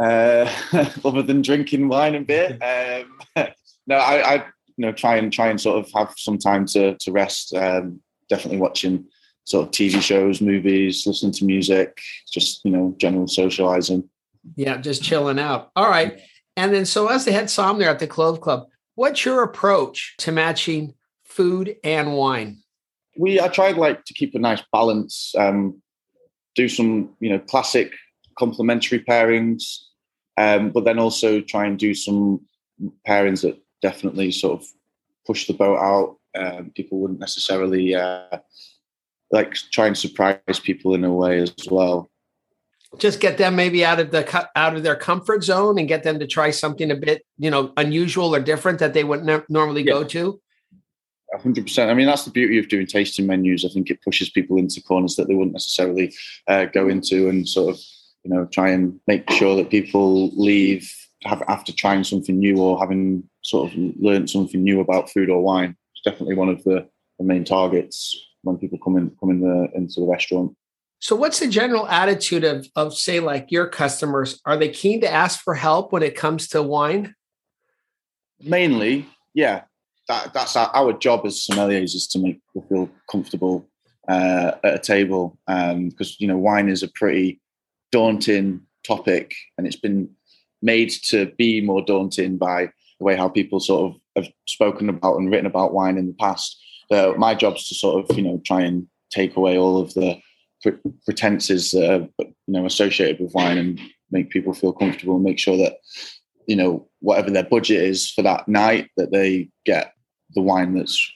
Uh, 0.00 0.50
other 1.04 1.22
than 1.22 1.42
drinking 1.42 1.88
wine 1.88 2.16
and 2.16 2.26
beer, 2.26 2.58
um, 3.36 3.46
no, 3.86 3.96
I, 3.96 4.34
I 4.34 4.34
you 4.76 4.86
know 4.86 4.92
try 4.92 5.16
and 5.16 5.32
try 5.32 5.48
and 5.48 5.60
sort 5.60 5.84
of 5.84 5.92
have 5.92 6.14
some 6.16 6.38
time 6.38 6.66
to 6.66 6.96
to 6.96 7.12
rest. 7.12 7.54
Um, 7.54 8.00
definitely 8.28 8.58
watching 8.58 9.04
sort 9.44 9.66
of 9.66 9.72
TV 9.72 10.00
shows, 10.00 10.40
movies, 10.40 11.06
listening 11.06 11.32
to 11.32 11.44
music, 11.44 12.00
just 12.30 12.64
you 12.64 12.70
know, 12.70 12.94
general 12.98 13.28
socializing. 13.28 14.08
Yeah, 14.56 14.78
just 14.78 15.02
chilling 15.02 15.38
out. 15.38 15.70
All 15.76 15.88
right. 15.88 16.20
And 16.56 16.74
then, 16.74 16.84
so 16.84 17.08
as 17.08 17.24
the 17.24 17.32
head 17.32 17.50
som 17.50 17.78
there 17.78 17.90
at 17.90 17.98
the 17.98 18.06
Clove 18.06 18.40
Club, 18.40 18.68
what's 18.94 19.24
your 19.24 19.42
approach 19.42 20.14
to 20.18 20.32
matching 20.32 20.94
food 21.24 21.76
and 21.82 22.14
wine? 22.14 22.58
We 23.16 23.40
I 23.40 23.48
tried 23.48 23.76
like 23.76 24.04
to 24.04 24.14
keep 24.14 24.34
a 24.34 24.38
nice 24.38 24.62
balance. 24.72 25.34
Um, 25.38 25.80
do 26.54 26.68
some 26.68 27.10
you 27.20 27.30
know 27.30 27.38
classic 27.38 27.92
complementary 28.38 29.00
pairings, 29.00 29.78
um, 30.36 30.70
but 30.70 30.84
then 30.84 30.98
also 30.98 31.40
try 31.40 31.66
and 31.66 31.78
do 31.78 31.94
some 31.94 32.40
pairings 33.06 33.42
that 33.42 33.58
definitely 33.82 34.30
sort 34.32 34.60
of 34.60 34.66
push 35.26 35.46
the 35.46 35.54
boat 35.54 35.78
out. 35.78 36.16
Um, 36.36 36.72
people 36.74 36.98
wouldn't 36.98 37.20
necessarily 37.20 37.94
uh, 37.94 38.38
like 39.34 39.54
try 39.72 39.88
and 39.88 39.98
surprise 39.98 40.60
people 40.62 40.94
in 40.94 41.04
a 41.04 41.12
way 41.12 41.40
as 41.40 41.52
well. 41.68 42.08
Just 42.98 43.18
get 43.18 43.36
them 43.36 43.56
maybe 43.56 43.84
out 43.84 43.98
of 43.98 44.12
the 44.12 44.48
out 44.54 44.76
of 44.76 44.84
their 44.84 44.94
comfort 44.94 45.42
zone 45.42 45.76
and 45.78 45.88
get 45.88 46.04
them 46.04 46.20
to 46.20 46.26
try 46.26 46.52
something 46.52 46.92
a 46.92 46.94
bit, 46.94 47.26
you 47.36 47.50
know, 47.50 47.72
unusual 47.76 48.32
or 48.32 48.38
different 48.38 48.78
that 48.78 48.94
they 48.94 49.02
wouldn't 49.02 49.26
ne- 49.26 49.42
normally 49.48 49.82
yeah. 49.82 49.94
go 49.94 50.04
to. 50.04 50.40
hundred 51.42 51.64
percent. 51.64 51.90
I 51.90 51.94
mean, 51.94 52.06
that's 52.06 52.24
the 52.24 52.30
beauty 52.30 52.56
of 52.58 52.68
doing 52.68 52.86
tasting 52.86 53.26
menus. 53.26 53.64
I 53.64 53.68
think 53.74 53.90
it 53.90 54.00
pushes 54.02 54.30
people 54.30 54.56
into 54.56 54.80
corners 54.80 55.16
that 55.16 55.26
they 55.26 55.34
wouldn't 55.34 55.54
necessarily 55.54 56.14
uh, 56.46 56.66
go 56.66 56.88
into, 56.88 57.28
and 57.28 57.48
sort 57.48 57.74
of, 57.74 57.80
you 58.22 58.30
know, 58.32 58.46
try 58.46 58.70
and 58.70 59.00
make 59.08 59.28
sure 59.32 59.56
that 59.56 59.70
people 59.70 60.30
leave 60.36 60.88
have, 61.24 61.42
after 61.48 61.72
trying 61.72 62.04
something 62.04 62.38
new 62.38 62.58
or 62.58 62.78
having 62.78 63.24
sort 63.42 63.72
of 63.72 63.78
learned 63.98 64.30
something 64.30 64.62
new 64.62 64.78
about 64.78 65.10
food 65.10 65.28
or 65.28 65.42
wine. 65.42 65.74
It's 65.96 66.04
definitely 66.04 66.36
one 66.36 66.48
of 66.48 66.62
the, 66.62 66.86
the 67.18 67.24
main 67.24 67.44
targets 67.44 68.16
when 68.44 68.58
people 68.58 68.78
come 68.82 68.96
in 68.96 69.10
come 69.18 69.30
in 69.30 69.40
the 69.40 69.68
into 69.74 70.00
the 70.00 70.06
restaurant. 70.06 70.56
So, 71.00 71.16
what's 71.16 71.40
the 71.40 71.48
general 71.48 71.88
attitude 71.88 72.44
of 72.44 72.66
of 72.76 72.96
say 72.96 73.20
like 73.20 73.50
your 73.50 73.66
customers? 73.66 74.40
Are 74.44 74.56
they 74.56 74.68
keen 74.68 75.00
to 75.02 75.10
ask 75.10 75.40
for 75.40 75.54
help 75.54 75.92
when 75.92 76.02
it 76.02 76.16
comes 76.16 76.48
to 76.48 76.62
wine? 76.62 77.14
Mainly, 78.40 79.06
yeah. 79.34 79.62
That, 80.06 80.34
that's 80.34 80.54
our, 80.54 80.70
our 80.74 80.92
job 80.92 81.24
as 81.24 81.46
sommeliers 81.46 81.94
is 81.94 82.06
to 82.08 82.18
make 82.18 82.38
people 82.52 82.68
feel 82.68 82.90
comfortable 83.10 83.66
uh, 84.06 84.52
at 84.62 84.74
a 84.74 84.78
table 84.78 85.38
because 85.46 86.10
um, 86.10 86.16
you 86.18 86.28
know 86.28 86.36
wine 86.36 86.68
is 86.68 86.82
a 86.82 86.88
pretty 86.88 87.40
daunting 87.90 88.60
topic 88.86 89.34
and 89.56 89.66
it's 89.66 89.76
been 89.76 90.10
made 90.60 90.90
to 90.90 91.26
be 91.38 91.60
more 91.60 91.82
daunting 91.82 92.36
by 92.36 92.66
the 92.98 93.04
way 93.04 93.16
how 93.16 93.28
people 93.28 93.60
sort 93.60 93.90
of 93.92 94.00
have 94.16 94.32
spoken 94.46 94.88
about 94.88 95.16
and 95.16 95.30
written 95.30 95.46
about 95.46 95.72
wine 95.72 95.98
in 95.98 96.06
the 96.06 96.14
past. 96.14 96.60
Uh, 96.90 97.12
my 97.16 97.34
job's 97.34 97.68
to 97.68 97.74
sort 97.74 98.04
of 98.08 98.16
you 98.16 98.22
know 98.22 98.40
try 98.44 98.60
and 98.60 98.86
take 99.10 99.36
away 99.36 99.56
all 99.56 99.80
of 99.80 99.94
the 99.94 100.20
pretenses 101.04 101.70
that 101.72 101.90
are 101.90 102.08
you 102.18 102.34
know 102.48 102.66
associated 102.66 103.20
with 103.20 103.34
wine 103.34 103.58
and 103.58 103.80
make 104.10 104.30
people 104.30 104.54
feel 104.54 104.72
comfortable 104.72 105.16
and 105.16 105.24
make 105.24 105.38
sure 105.38 105.56
that 105.56 105.78
you 106.46 106.56
know 106.56 106.86
whatever 107.00 107.30
their 107.30 107.44
budget 107.44 107.82
is 107.82 108.10
for 108.10 108.22
that 108.22 108.48
night 108.48 108.90
that 108.96 109.12
they 109.12 109.48
get 109.64 109.92
the 110.34 110.42
wine 110.42 110.74
that's 110.74 111.12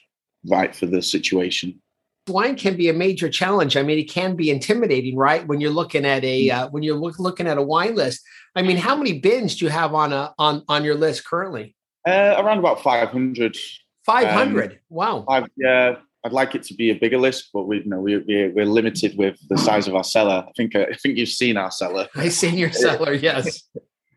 right 0.47 0.75
for 0.75 0.85
the 0.85 1.01
situation. 1.01 1.81
Wine 2.27 2.55
can 2.55 2.77
be 2.77 2.89
a 2.89 2.93
major 2.93 3.27
challenge. 3.27 3.75
I 3.75 3.83
mean 3.83 3.97
it 3.97 4.09
can 4.09 4.35
be 4.35 4.51
intimidating 4.51 5.17
right? 5.17 5.45
When 5.47 5.59
you're 5.59 5.71
looking 5.71 6.05
at 6.05 6.23
a 6.23 6.47
mm. 6.47 6.53
uh, 6.53 6.69
when 6.69 6.83
you're 6.83 6.97
look, 6.97 7.19
looking 7.19 7.47
at 7.47 7.57
a 7.57 7.63
wine 7.63 7.95
list. 7.95 8.21
I 8.55 8.61
mean 8.61 8.77
how 8.77 8.95
many 8.95 9.19
bins 9.19 9.55
do 9.55 9.65
you 9.65 9.71
have 9.71 9.93
on 9.93 10.13
a 10.13 10.33
on 10.37 10.63
on 10.67 10.83
your 10.83 10.95
list 10.95 11.25
currently? 11.25 11.75
Uh, 12.07 12.35
around 12.37 12.59
about 12.59 12.81
500 12.81 13.57
500 14.05 14.71
um, 14.71 14.77
wow 14.89 15.25
I've, 15.27 15.47
yeah 15.57 15.95
I'd 16.23 16.33
like 16.33 16.53
it 16.53 16.63
to 16.63 16.73
be 16.73 16.89
a 16.89 16.95
bigger 16.95 17.17
list, 17.17 17.49
but 17.53 17.63
we 17.63 17.77
you 17.77 17.89
know 17.89 18.01
we, 18.01 18.17
we 18.17 18.49
we're 18.49 18.65
limited 18.65 19.17
with 19.17 19.39
the 19.47 19.57
size 19.57 19.87
of 19.87 19.95
our 19.95 20.03
cellar. 20.03 20.45
I 20.47 20.51
think 20.57 20.75
uh, 20.75 20.85
I 20.91 20.95
think 20.95 21.17
you've 21.17 21.29
seen 21.29 21.55
our 21.55 21.71
cellar. 21.71 22.07
I've 22.15 22.33
seen 22.33 22.57
your 22.57 22.71
cellar, 22.71 23.13
yes. 23.29 23.63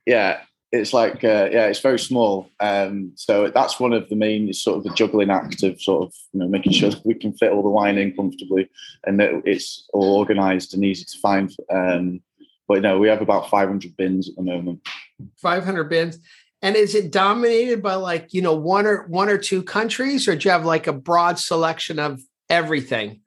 yeah, 0.05 0.41
it's 0.73 0.93
like 0.93 1.23
uh, 1.23 1.49
yeah, 1.53 1.67
it's 1.67 1.79
very 1.79 2.01
small. 2.01 2.51
Um, 2.59 3.13
so 3.15 3.51
that's 3.51 3.79
one 3.79 3.93
of 3.93 4.09
the 4.09 4.17
main 4.17 4.53
sort 4.53 4.79
of 4.79 4.85
the 4.85 4.95
juggling 4.95 5.31
act 5.31 5.63
of 5.63 5.81
sort 5.81 6.09
of 6.09 6.15
you 6.33 6.41
know 6.41 6.49
making 6.49 6.73
sure 6.73 6.91
that 6.91 7.07
we 7.07 7.15
can 7.15 7.35
fit 7.35 7.53
all 7.53 7.63
the 7.63 7.69
wine 7.69 7.99
in 7.99 8.17
comfortably 8.17 8.69
and 9.05 9.21
that 9.21 9.43
it's 9.45 9.89
all 9.93 10.19
organised 10.19 10.75
and 10.75 10.85
easy 10.85 11.05
to 11.05 11.19
find. 11.19 11.55
Um, 11.71 12.21
but 12.67 12.83
no, 12.83 12.99
we 12.99 13.09
have 13.09 13.21
about 13.21 13.51
500 13.51 13.97
bins 13.97 14.29
at 14.29 14.37
the 14.37 14.43
moment. 14.43 14.81
500 15.37 15.85
bins. 15.85 16.19
And 16.63 16.77
is 16.77 16.95
it 16.95 17.11
dominated 17.11 17.83
by 17.83 17.95
like, 17.95 18.33
you 18.33 18.41
know, 18.41 18.55
one 18.55 18.87
or 18.87 19.07
one 19.09 19.29
or 19.29 19.37
two 19.37 19.63
countries, 19.63 20.29
or 20.29 20.37
do 20.37 20.49
you 20.49 20.53
have 20.53 20.65
like 20.65 20.87
a 20.87 20.93
broad 20.93 21.39
selection 21.39 21.99
of 21.99 22.21
everything? 22.49 23.21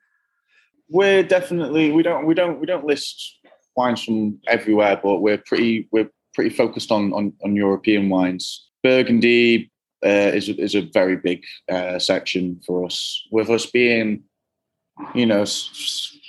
We're 0.90 1.24
definitely 1.24 1.92
we 1.92 2.02
don't 2.02 2.26
we 2.26 2.34
don't 2.34 2.60
we 2.60 2.66
don't 2.66 2.86
list 2.86 3.40
wines 3.76 4.04
from 4.04 4.40
everywhere, 4.48 5.00
but 5.04 5.18
we're 5.18 5.38
pretty 5.38 5.90
we're 5.92 6.10
pretty 6.34 6.56
focused 6.56 6.92
on 6.92 7.12
on, 7.14 7.34
on 7.44 7.56
European 7.56 8.08
wines. 8.08 8.70
Burgundy 8.84 9.70
uh, 10.06 10.32
is 10.34 10.48
a, 10.48 10.56
is 10.62 10.76
a 10.76 10.90
very 10.94 11.18
big 11.18 11.44
uh, 11.70 12.00
section 12.00 12.62
for 12.66 12.86
us. 12.86 13.22
With 13.32 13.50
us 13.50 13.66
being, 13.66 14.24
you 15.14 15.26
know, 15.26 15.44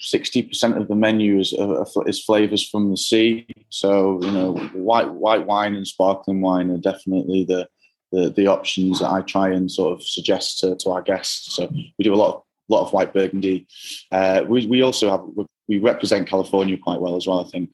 60% 0.02 0.76
of 0.76 0.88
the 0.88 0.94
menu 0.94 1.38
is, 1.38 1.52
uh, 1.52 1.82
uh 1.82 2.00
is 2.06 2.22
flavors 2.22 2.68
from 2.68 2.90
the 2.90 2.96
sea. 2.96 3.46
So, 3.70 4.20
you 4.22 4.30
know, 4.30 4.54
white, 4.74 5.10
white 5.10 5.46
wine 5.46 5.74
and 5.74 5.86
sparkling 5.86 6.40
wine 6.40 6.70
are 6.70 6.78
definitely 6.78 7.44
the, 7.44 7.68
the, 8.12 8.30
the 8.30 8.46
options 8.46 9.00
that 9.00 9.10
I 9.10 9.22
try 9.22 9.50
and 9.50 9.70
sort 9.70 9.94
of 9.94 10.06
suggest 10.06 10.60
to, 10.60 10.76
to 10.76 10.90
our 10.90 11.02
guests. 11.02 11.54
So 11.54 11.68
we 11.68 12.02
do 12.02 12.14
a 12.14 12.16
lot 12.16 12.36
of, 12.36 12.42
lot 12.68 12.86
of 12.86 12.92
white 12.92 13.12
burgundy. 13.12 13.66
Uh, 14.12 14.42
we, 14.48 14.66
we 14.66 14.82
also 14.82 15.10
have, 15.10 15.46
we 15.68 15.78
represent 15.78 16.28
California 16.28 16.76
quite 16.76 17.00
well 17.00 17.16
as 17.16 17.26
well, 17.26 17.44
I 17.44 17.48
think. 17.48 17.70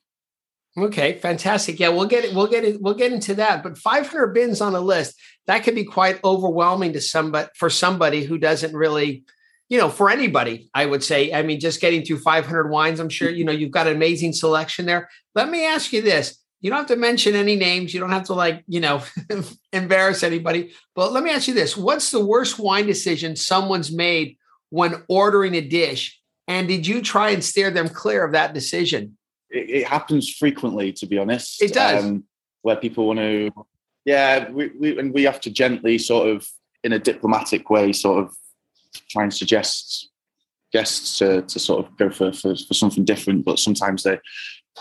Okay, 0.76 1.18
fantastic. 1.18 1.78
Yeah, 1.78 1.90
we'll 1.90 2.06
get 2.06 2.24
it. 2.24 2.34
We'll 2.34 2.46
get 2.46 2.64
it. 2.64 2.80
We'll 2.80 2.94
get 2.94 3.12
into 3.12 3.34
that. 3.34 3.62
But 3.62 3.76
500 3.76 4.28
bins 4.28 4.62
on 4.62 4.74
a 4.74 4.80
list 4.80 5.20
that 5.46 5.64
could 5.64 5.74
be 5.74 5.84
quite 5.84 6.22
overwhelming 6.24 6.92
to 6.94 7.00
somebody 7.00 7.48
for 7.56 7.68
somebody 7.68 8.24
who 8.24 8.38
doesn't 8.38 8.74
really 8.74 9.24
you 9.72 9.78
know, 9.78 9.88
for 9.88 10.10
anybody, 10.10 10.68
I 10.74 10.84
would 10.84 11.02
say. 11.02 11.32
I 11.32 11.40
mean, 11.40 11.58
just 11.58 11.80
getting 11.80 12.04
through 12.04 12.18
500 12.18 12.68
wines, 12.68 13.00
I'm 13.00 13.08
sure, 13.08 13.30
you 13.30 13.42
know, 13.42 13.52
you've 13.52 13.70
got 13.70 13.86
an 13.86 13.96
amazing 13.96 14.34
selection 14.34 14.84
there. 14.84 15.08
Let 15.34 15.48
me 15.48 15.64
ask 15.64 15.94
you 15.94 16.02
this. 16.02 16.38
You 16.60 16.68
don't 16.68 16.80
have 16.80 16.88
to 16.88 16.96
mention 16.96 17.34
any 17.34 17.56
names. 17.56 17.94
You 17.94 18.00
don't 18.00 18.10
have 18.10 18.24
to, 18.24 18.34
like, 18.34 18.64
you 18.68 18.80
know, 18.80 19.02
embarrass 19.72 20.22
anybody. 20.22 20.74
But 20.94 21.12
let 21.12 21.24
me 21.24 21.30
ask 21.30 21.48
you 21.48 21.54
this 21.54 21.74
What's 21.74 22.10
the 22.10 22.22
worst 22.22 22.58
wine 22.58 22.84
decision 22.84 23.34
someone's 23.34 23.90
made 23.90 24.36
when 24.68 25.04
ordering 25.08 25.54
a 25.54 25.62
dish? 25.62 26.20
And 26.46 26.68
did 26.68 26.86
you 26.86 27.00
try 27.00 27.30
and 27.30 27.42
steer 27.42 27.70
them 27.70 27.88
clear 27.88 28.26
of 28.26 28.32
that 28.32 28.52
decision? 28.52 29.16
It, 29.48 29.70
it 29.70 29.86
happens 29.86 30.28
frequently, 30.28 30.92
to 30.92 31.06
be 31.06 31.16
honest. 31.16 31.62
It 31.62 31.72
does. 31.72 32.04
Um, 32.04 32.24
where 32.60 32.76
people 32.76 33.06
want 33.06 33.20
to, 33.20 33.50
yeah, 34.04 34.50
we, 34.50 34.70
we, 34.78 34.98
and 34.98 35.14
we 35.14 35.22
have 35.22 35.40
to 35.40 35.50
gently 35.50 35.96
sort 35.96 36.28
of, 36.28 36.46
in 36.84 36.92
a 36.92 36.98
diplomatic 36.98 37.70
way, 37.70 37.94
sort 37.94 38.22
of 38.22 38.36
try 39.08 39.22
and 39.22 39.34
suggest 39.34 40.10
guests 40.72 41.18
to, 41.18 41.42
to 41.42 41.58
sort 41.58 41.84
of 41.84 41.96
go 41.96 42.10
for, 42.10 42.32
for, 42.32 42.54
for 42.56 42.74
something 42.74 43.04
different, 43.04 43.44
but 43.44 43.58
sometimes 43.58 44.02
they 44.02 44.18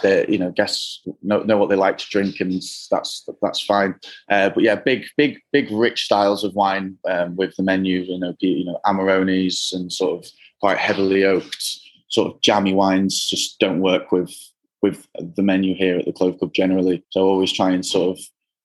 they 0.01 0.25
you 0.29 0.37
know 0.37 0.51
guests 0.51 1.05
know, 1.21 1.43
know 1.43 1.57
what 1.57 1.69
they 1.69 1.75
like 1.75 1.97
to 1.97 2.07
drink 2.09 2.39
and 2.39 2.61
that's 2.89 3.27
that's 3.41 3.61
fine. 3.61 3.93
Uh, 4.29 4.49
but 4.49 4.63
yeah 4.63 4.75
big 4.75 5.05
big 5.17 5.37
big 5.51 5.69
rich 5.69 6.05
styles 6.05 6.45
of 6.45 6.55
wine 6.55 6.97
um, 7.09 7.35
with 7.35 7.53
the 7.57 7.63
menu 7.63 7.99
you 7.99 8.17
know 8.17 8.33
you 8.39 8.63
know 8.63 8.79
amarones 8.85 9.73
and 9.73 9.91
sort 9.91 10.23
of 10.23 10.31
quite 10.61 10.77
heavily 10.77 11.25
oaked 11.25 11.79
sort 12.07 12.33
of 12.33 12.39
jammy 12.39 12.73
wines 12.73 13.27
just 13.27 13.59
don't 13.59 13.81
work 13.81 14.13
with 14.13 14.33
with 14.81 15.07
the 15.35 15.43
menu 15.43 15.75
here 15.75 15.97
at 15.97 16.05
the 16.05 16.13
clove 16.13 16.37
club 16.39 16.53
generally. 16.53 17.03
So 17.11 17.21
I 17.21 17.23
always 17.23 17.53
try 17.53 17.71
and 17.71 17.85
sort 17.85 18.17
of 18.17 18.23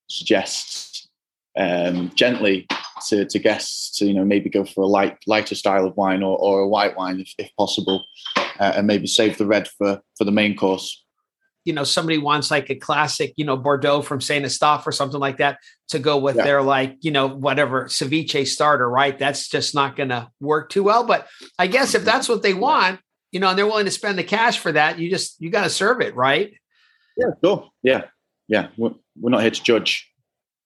suggest 0.09 1.09
um, 1.55 2.11
gently 2.15 2.67
to, 3.07 3.25
to 3.25 3.39
guests 3.39 3.97
to 3.97 4.05
you 4.05 4.13
know 4.13 4.25
maybe 4.25 4.49
go 4.49 4.63
for 4.63 4.81
a 4.81 4.87
light 4.87 5.17
lighter 5.27 5.55
style 5.55 5.85
of 5.85 5.95
wine 5.97 6.23
or, 6.23 6.37
or 6.37 6.61
a 6.61 6.67
white 6.67 6.95
wine 6.97 7.19
if, 7.19 7.33
if 7.37 7.51
possible 7.57 8.05
uh, 8.59 8.73
and 8.75 8.87
maybe 8.87 9.07
save 9.07 9.37
the 9.37 9.45
red 9.45 9.67
for 9.67 10.01
for 10.17 10.23
the 10.23 10.31
main 10.31 10.55
course. 10.55 11.03
You 11.65 11.73
know 11.73 11.83
somebody 11.83 12.17
wants 12.17 12.49
like 12.49 12.69
a 12.69 12.75
classic 12.75 13.33
you 13.35 13.45
know 13.45 13.57
bordeaux 13.57 14.01
from 14.01 14.21
saint 14.21 14.45
Estèphe 14.45 14.87
or 14.87 14.91
something 14.91 15.19
like 15.19 15.37
that 15.37 15.59
to 15.89 15.99
go 15.99 16.17
with 16.17 16.37
yeah. 16.37 16.43
their 16.43 16.61
like 16.61 16.95
you 17.01 17.11
know 17.11 17.27
whatever 17.27 17.85
ceviche 17.85 18.47
starter 18.47 18.89
right? 18.89 19.17
That's 19.17 19.49
just 19.49 19.75
not 19.75 19.95
going 19.95 20.09
to 20.09 20.29
work 20.39 20.69
too 20.69 20.83
well 20.83 21.03
but 21.03 21.27
i 21.59 21.67
guess 21.67 21.95
if 21.95 22.05
that's 22.05 22.29
what 22.29 22.41
they 22.41 22.53
want 22.53 22.99
you 23.31 23.39
know 23.39 23.49
and 23.49 23.57
they're 23.57 23.65
willing 23.65 23.85
to 23.85 23.91
spend 23.91 24.17
the 24.17 24.23
cash 24.23 24.59
for 24.59 24.71
that 24.71 24.99
you 24.99 25.09
just 25.09 25.41
you 25.41 25.49
got 25.49 25.63
to 25.63 25.69
serve 25.69 26.01
it 26.01 26.15
right? 26.15 26.53
Yeah 27.17 27.31
sure. 27.43 27.69
Yeah. 27.83 28.03
Yeah. 28.47 28.67
We're, 28.77 28.91
we're 29.19 29.31
not 29.31 29.41
here 29.41 29.51
to 29.51 29.63
judge 29.63 30.09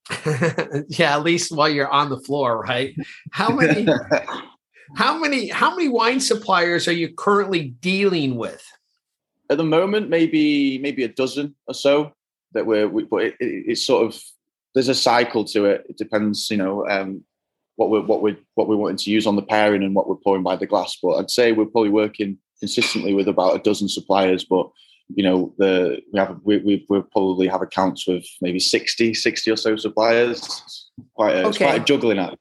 yeah, 0.89 1.15
at 1.15 1.23
least 1.23 1.51
while 1.51 1.69
you're 1.69 1.87
on 1.87 2.09
the 2.09 2.19
floor, 2.19 2.59
right? 2.61 2.95
How 3.31 3.49
many 3.49 3.87
how 4.95 5.17
many 5.17 5.47
how 5.47 5.75
many 5.75 5.89
wine 5.89 6.19
suppliers 6.19 6.87
are 6.87 6.93
you 6.93 7.13
currently 7.13 7.69
dealing 7.79 8.35
with? 8.35 8.63
At 9.49 9.57
the 9.57 9.63
moment, 9.63 10.09
maybe 10.09 10.77
maybe 10.79 11.03
a 11.03 11.07
dozen 11.07 11.55
or 11.67 11.73
so 11.73 12.13
that 12.53 12.65
we're 12.65 12.87
we, 12.87 13.03
but 13.03 13.23
it, 13.23 13.35
it, 13.39 13.65
it's 13.67 13.85
sort 13.85 14.05
of 14.05 14.21
there's 14.73 14.89
a 14.89 14.95
cycle 14.95 15.43
to 15.45 15.65
it. 15.65 15.85
It 15.89 15.97
depends, 15.97 16.49
you 16.49 16.57
know, 16.57 16.87
um, 16.87 17.23
what 17.75 17.89
we're 17.89 18.01
what 18.01 18.21
we're 18.21 18.37
what 18.55 18.67
we're 18.67 18.77
wanting 18.77 18.97
to 18.97 19.11
use 19.11 19.27
on 19.27 19.35
the 19.35 19.41
pairing 19.41 19.83
and 19.83 19.95
what 19.95 20.07
we're 20.07 20.15
pouring 20.15 20.43
by 20.43 20.55
the 20.55 20.67
glass. 20.67 20.97
But 21.01 21.17
I'd 21.17 21.31
say 21.31 21.51
we're 21.51 21.65
probably 21.65 21.89
working 21.89 22.37
consistently 22.59 23.13
with 23.13 23.27
about 23.27 23.55
a 23.55 23.59
dozen 23.59 23.89
suppliers, 23.89 24.45
but 24.45 24.69
you 25.15 25.23
know 25.23 25.53
the 25.57 26.01
we 26.11 26.19
have 26.19 26.39
we, 26.43 26.57
we 26.59 26.85
we 26.89 27.01
probably 27.11 27.47
have 27.47 27.61
accounts 27.61 28.07
with 28.07 28.25
maybe 28.41 28.59
60 28.59 29.13
60 29.13 29.51
or 29.51 29.55
so 29.55 29.75
suppliers. 29.75 30.89
Quite 31.15 31.35
a, 31.35 31.47
okay. 31.47 31.65
quite 31.65 31.81
a 31.81 31.83
juggling 31.83 32.19
act. 32.19 32.37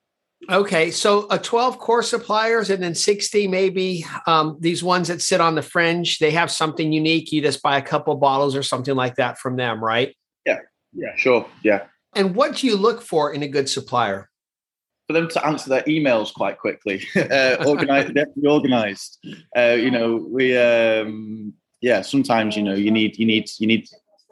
Okay 0.48 0.90
so 0.90 1.26
a 1.30 1.38
12 1.38 1.78
core 1.78 2.02
suppliers 2.02 2.70
and 2.70 2.82
then 2.82 2.94
60 2.94 3.46
maybe 3.46 4.04
um, 4.26 4.56
these 4.60 4.82
ones 4.82 5.08
that 5.08 5.20
sit 5.20 5.40
on 5.40 5.54
the 5.54 5.62
fringe 5.62 6.18
they 6.18 6.30
have 6.30 6.50
something 6.50 6.92
unique. 6.92 7.32
You 7.32 7.42
just 7.42 7.62
buy 7.62 7.76
a 7.78 7.82
couple 7.82 8.14
bottles 8.16 8.56
or 8.56 8.62
something 8.62 8.94
like 8.94 9.16
that 9.16 9.38
from 9.38 9.56
them 9.56 9.82
right? 9.82 10.14
Yeah 10.46 10.58
yeah 10.92 11.14
sure 11.16 11.46
yeah. 11.62 11.84
And 12.14 12.34
what 12.34 12.56
do 12.56 12.66
you 12.66 12.76
look 12.76 13.02
for 13.02 13.32
in 13.32 13.42
a 13.42 13.48
good 13.48 13.68
supplier? 13.68 14.28
For 15.06 15.12
them 15.12 15.28
to 15.28 15.46
answer 15.46 15.70
their 15.70 15.82
emails 15.82 16.32
quite 16.32 16.58
quickly. 16.58 17.02
Uh, 17.16 17.64
organized 17.66 18.08
they 18.14 18.20
have 18.20 18.34
to 18.34 18.40
be 18.40 18.48
organized. 18.48 19.18
Uh, 19.56 19.76
you 19.78 19.90
know 19.90 20.26
we 20.30 20.56
um 20.56 21.54
yeah, 21.80 22.02
sometimes 22.02 22.56
you 22.56 22.62
know 22.62 22.74
you 22.74 22.90
need 22.90 23.18
you 23.18 23.26
need 23.26 23.48
you 23.58 23.66
need 23.66 23.88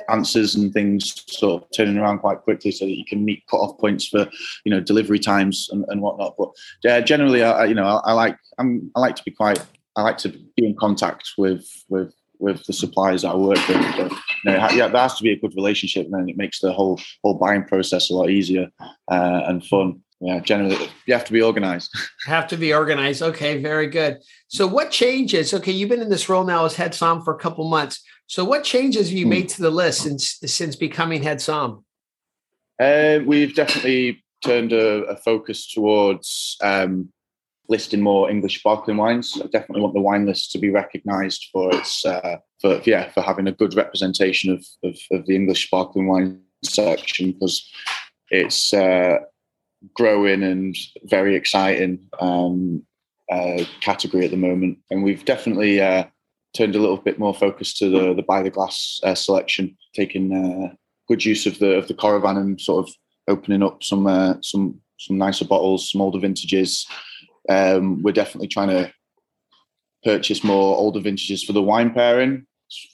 answers 0.08 0.54
and 0.54 0.72
things 0.72 1.24
sort 1.28 1.62
of 1.62 1.68
turning 1.70 1.98
around 1.98 2.18
quite 2.18 2.40
quickly 2.40 2.70
so 2.70 2.84
that 2.84 2.96
you 2.96 3.04
can 3.04 3.24
meet 3.24 3.46
cut-off 3.50 3.78
points 3.78 4.06
for 4.08 4.28
you 4.64 4.70
know 4.70 4.80
delivery 4.80 5.18
times 5.18 5.68
and, 5.72 5.84
and 5.88 6.00
whatnot. 6.00 6.34
But 6.38 6.50
uh, 6.90 7.00
generally, 7.02 7.42
I, 7.42 7.64
you 7.66 7.74
know, 7.74 7.86
I, 7.86 8.10
I, 8.10 8.12
like 8.12 8.38
I'm 8.58 8.90
I 8.96 9.00
like 9.00 9.16
to 9.16 9.24
be 9.24 9.30
quite 9.30 9.64
I 9.96 10.02
like 10.02 10.18
to 10.18 10.30
be 10.30 10.66
in 10.66 10.76
contact 10.76 11.32
with 11.38 11.66
with 11.88 12.12
with 12.38 12.64
the 12.66 12.72
suppliers 12.72 13.22
that 13.22 13.30
I 13.30 13.36
work 13.36 13.66
with. 13.68 13.96
But, 13.96 14.12
you 14.12 14.52
know, 14.52 14.68
yeah, 14.72 14.88
there 14.88 15.02
has 15.02 15.16
to 15.16 15.24
be 15.24 15.32
a 15.32 15.38
good 15.38 15.54
relationship, 15.56 16.06
and 16.06 16.14
then 16.14 16.28
it 16.28 16.36
makes 16.36 16.60
the 16.60 16.72
whole 16.72 17.00
whole 17.22 17.34
buying 17.34 17.64
process 17.64 18.10
a 18.10 18.14
lot 18.14 18.30
easier 18.30 18.70
uh, 19.10 19.42
and 19.46 19.64
fun. 19.64 20.00
Yeah, 20.20 20.40
generally, 20.40 20.90
you 21.06 21.14
have 21.14 21.24
to 21.26 21.32
be 21.32 21.42
organized. 21.42 21.96
Have 22.26 22.48
to 22.48 22.56
be 22.56 22.74
organized. 22.74 23.22
Okay, 23.22 23.62
very 23.62 23.86
good. 23.86 24.18
So, 24.48 24.66
what 24.66 24.90
changes? 24.90 25.54
Okay, 25.54 25.70
you've 25.70 25.88
been 25.88 26.02
in 26.02 26.08
this 26.10 26.28
role 26.28 26.42
now 26.42 26.64
as 26.64 26.74
head 26.74 26.92
som 26.92 27.22
for 27.22 27.32
a 27.32 27.38
couple 27.38 27.68
months. 27.68 28.02
So, 28.26 28.44
what 28.44 28.64
changes 28.64 29.10
have 29.10 29.16
you 29.16 29.26
hmm. 29.26 29.30
made 29.30 29.48
to 29.50 29.62
the 29.62 29.70
list 29.70 30.02
since 30.02 30.38
since 30.44 30.74
becoming 30.74 31.22
head 31.22 31.40
som? 31.40 31.84
Uh, 32.80 33.20
we've 33.24 33.54
definitely 33.54 34.24
turned 34.44 34.72
a, 34.72 35.04
a 35.04 35.16
focus 35.16 35.72
towards 35.72 36.56
um, 36.62 37.12
listing 37.68 38.00
more 38.00 38.30
English 38.30 38.58
sparkling 38.58 38.96
wines. 38.96 39.40
I 39.40 39.46
definitely 39.46 39.82
want 39.82 39.94
the 39.94 40.00
wine 40.00 40.26
list 40.26 40.50
to 40.52 40.58
be 40.58 40.70
recognised 40.70 41.48
for 41.52 41.74
its 41.74 42.04
uh, 42.04 42.38
for 42.60 42.80
yeah 42.84 43.10
for 43.10 43.22
having 43.22 43.46
a 43.46 43.52
good 43.52 43.74
representation 43.74 44.52
of 44.52 44.66
of, 44.82 44.98
of 45.12 45.26
the 45.26 45.36
English 45.36 45.66
sparkling 45.66 46.08
wine 46.08 46.40
section 46.64 47.32
because 47.32 47.68
it's 48.30 48.74
uh, 48.74 49.18
growing 49.94 50.42
and 50.42 50.76
very 51.04 51.34
exciting 51.36 51.98
um, 52.20 52.82
uh, 53.30 53.64
category 53.80 54.24
at 54.24 54.30
the 54.30 54.36
moment, 54.36 54.78
and 54.90 55.02
we've 55.02 55.24
definitely 55.24 55.80
uh, 55.80 56.04
turned 56.56 56.74
a 56.74 56.80
little 56.80 56.96
bit 56.96 57.18
more 57.18 57.34
focus 57.34 57.74
to 57.74 57.90
the 57.90 58.14
the 58.14 58.22
by 58.22 58.42
the 58.42 58.50
glass 58.50 59.00
uh, 59.04 59.14
selection, 59.14 59.76
taking 59.94 60.32
uh, 60.32 60.74
good 61.08 61.24
use 61.24 61.46
of 61.46 61.58
the 61.58 61.74
of 61.74 61.88
the 61.88 61.94
Coravin 61.94 62.38
and 62.38 62.60
sort 62.60 62.86
of 62.86 62.94
opening 63.28 63.62
up 63.62 63.82
some 63.82 64.04
some 64.42 64.80
some 64.98 65.18
nicer 65.18 65.44
bottles, 65.44 65.90
some 65.90 66.00
older 66.00 66.18
vintages 66.18 66.86
um, 67.48 68.02
we're 68.02 68.12
definitely 68.12 68.48
trying 68.48 68.68
to 68.68 68.92
purchase 70.04 70.44
more 70.44 70.76
older 70.76 71.00
vintages 71.00 71.42
for 71.42 71.52
the 71.52 71.62
wine 71.62 71.92
pairing. 71.92 72.46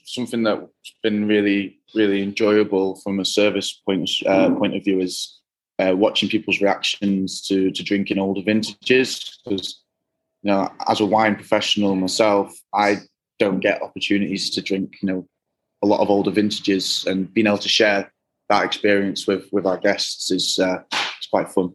Something 0.04 0.44
that's 0.44 0.94
been 1.02 1.26
really, 1.26 1.80
really 1.94 2.22
enjoyable 2.22 3.00
from 3.02 3.18
a 3.18 3.24
service 3.24 3.72
point 3.84 4.08
uh, 4.26 4.50
point 4.54 4.76
of 4.76 4.84
view 4.84 5.00
is 5.00 5.40
uh, 5.78 5.94
watching 5.96 6.28
people's 6.28 6.60
reactions 6.60 7.42
to 7.42 7.70
to 7.70 7.82
drinking 7.82 8.18
older 8.18 8.42
vintages. 8.42 9.38
Because 9.44 9.82
you 10.42 10.50
know, 10.50 10.70
as 10.88 11.00
a 11.00 11.06
wine 11.06 11.34
professional 11.34 11.96
myself, 11.96 12.54
I 12.74 12.98
don't 13.38 13.60
get 13.60 13.82
opportunities 13.82 14.50
to 14.50 14.62
drink, 14.62 14.96
you 15.02 15.08
know, 15.08 15.26
a 15.82 15.86
lot 15.86 16.00
of 16.00 16.10
older 16.10 16.30
vintages, 16.30 17.04
and 17.06 17.32
being 17.32 17.46
able 17.46 17.58
to 17.58 17.68
share 17.68 18.12
that 18.48 18.64
experience 18.64 19.26
with 19.26 19.48
with 19.52 19.66
our 19.66 19.78
guests 19.78 20.30
is 20.30 20.58
uh, 20.58 20.82
it's 20.92 21.28
quite 21.30 21.48
fun. 21.48 21.74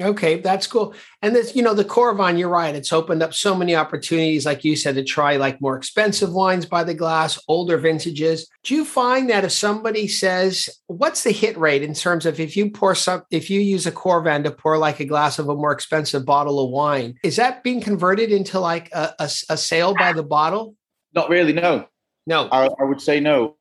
Okay, 0.00 0.40
that's 0.40 0.66
cool. 0.66 0.94
And 1.20 1.36
this, 1.36 1.54
you 1.54 1.62
know, 1.62 1.74
the 1.74 1.84
Coravin, 1.84 2.38
you're 2.38 2.48
right. 2.48 2.74
It's 2.74 2.92
opened 2.92 3.22
up 3.22 3.34
so 3.34 3.54
many 3.54 3.76
opportunities, 3.76 4.46
like 4.46 4.64
you 4.64 4.74
said, 4.74 4.94
to 4.94 5.04
try 5.04 5.36
like 5.36 5.60
more 5.60 5.76
expensive 5.76 6.32
wines 6.32 6.64
by 6.64 6.84
the 6.84 6.94
glass, 6.94 7.38
older 7.48 7.76
vintages. 7.76 8.48
Do 8.64 8.74
you 8.74 8.86
find 8.86 9.28
that 9.28 9.44
if 9.44 9.52
somebody 9.52 10.08
says, 10.08 10.70
what's 10.86 11.24
the 11.24 11.32
hit 11.32 11.58
rate 11.58 11.82
in 11.82 11.92
terms 11.92 12.24
of 12.24 12.40
if 12.40 12.56
you 12.56 12.70
pour 12.70 12.94
some, 12.94 13.24
if 13.30 13.50
you 13.50 13.60
use 13.60 13.86
a 13.86 13.92
Coravin 13.92 14.44
to 14.44 14.50
pour 14.50 14.78
like 14.78 15.00
a 15.00 15.04
glass 15.04 15.38
of 15.38 15.48
a 15.48 15.54
more 15.54 15.72
expensive 15.72 16.24
bottle 16.24 16.64
of 16.64 16.70
wine, 16.70 17.16
is 17.22 17.36
that 17.36 17.62
being 17.62 17.82
converted 17.82 18.32
into 18.32 18.58
like 18.58 18.90
a, 18.92 19.14
a, 19.18 19.24
a 19.50 19.56
sale 19.56 19.94
by 19.94 20.12
the 20.14 20.22
bottle? 20.22 20.76
Not 21.14 21.28
really, 21.28 21.52
no. 21.52 21.86
No. 22.26 22.48
I, 22.50 22.68
I 22.80 22.84
would 22.84 23.00
say 23.00 23.20
no. 23.20 23.56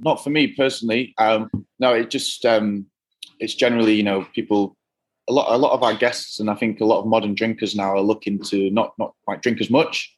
Not 0.00 0.22
for 0.24 0.30
me 0.30 0.48
personally. 0.48 1.14
Um, 1.18 1.50
no, 1.78 1.92
it 1.92 2.10
just, 2.10 2.44
um, 2.46 2.86
it's 3.38 3.54
generally, 3.54 3.94
you 3.94 4.02
know, 4.02 4.26
people 4.34 4.75
a 5.28 5.32
lot 5.32 5.52
a 5.52 5.58
lot 5.58 5.72
of 5.72 5.82
our 5.82 5.94
guests 5.94 6.38
and 6.40 6.50
I 6.50 6.54
think 6.54 6.80
a 6.80 6.84
lot 6.84 7.00
of 7.00 7.06
modern 7.06 7.34
drinkers 7.34 7.74
now 7.74 7.90
are 7.92 8.00
looking 8.00 8.38
to 8.44 8.70
not 8.70 8.94
not 8.98 9.14
quite 9.24 9.42
drink 9.42 9.60
as 9.60 9.70
much, 9.70 10.14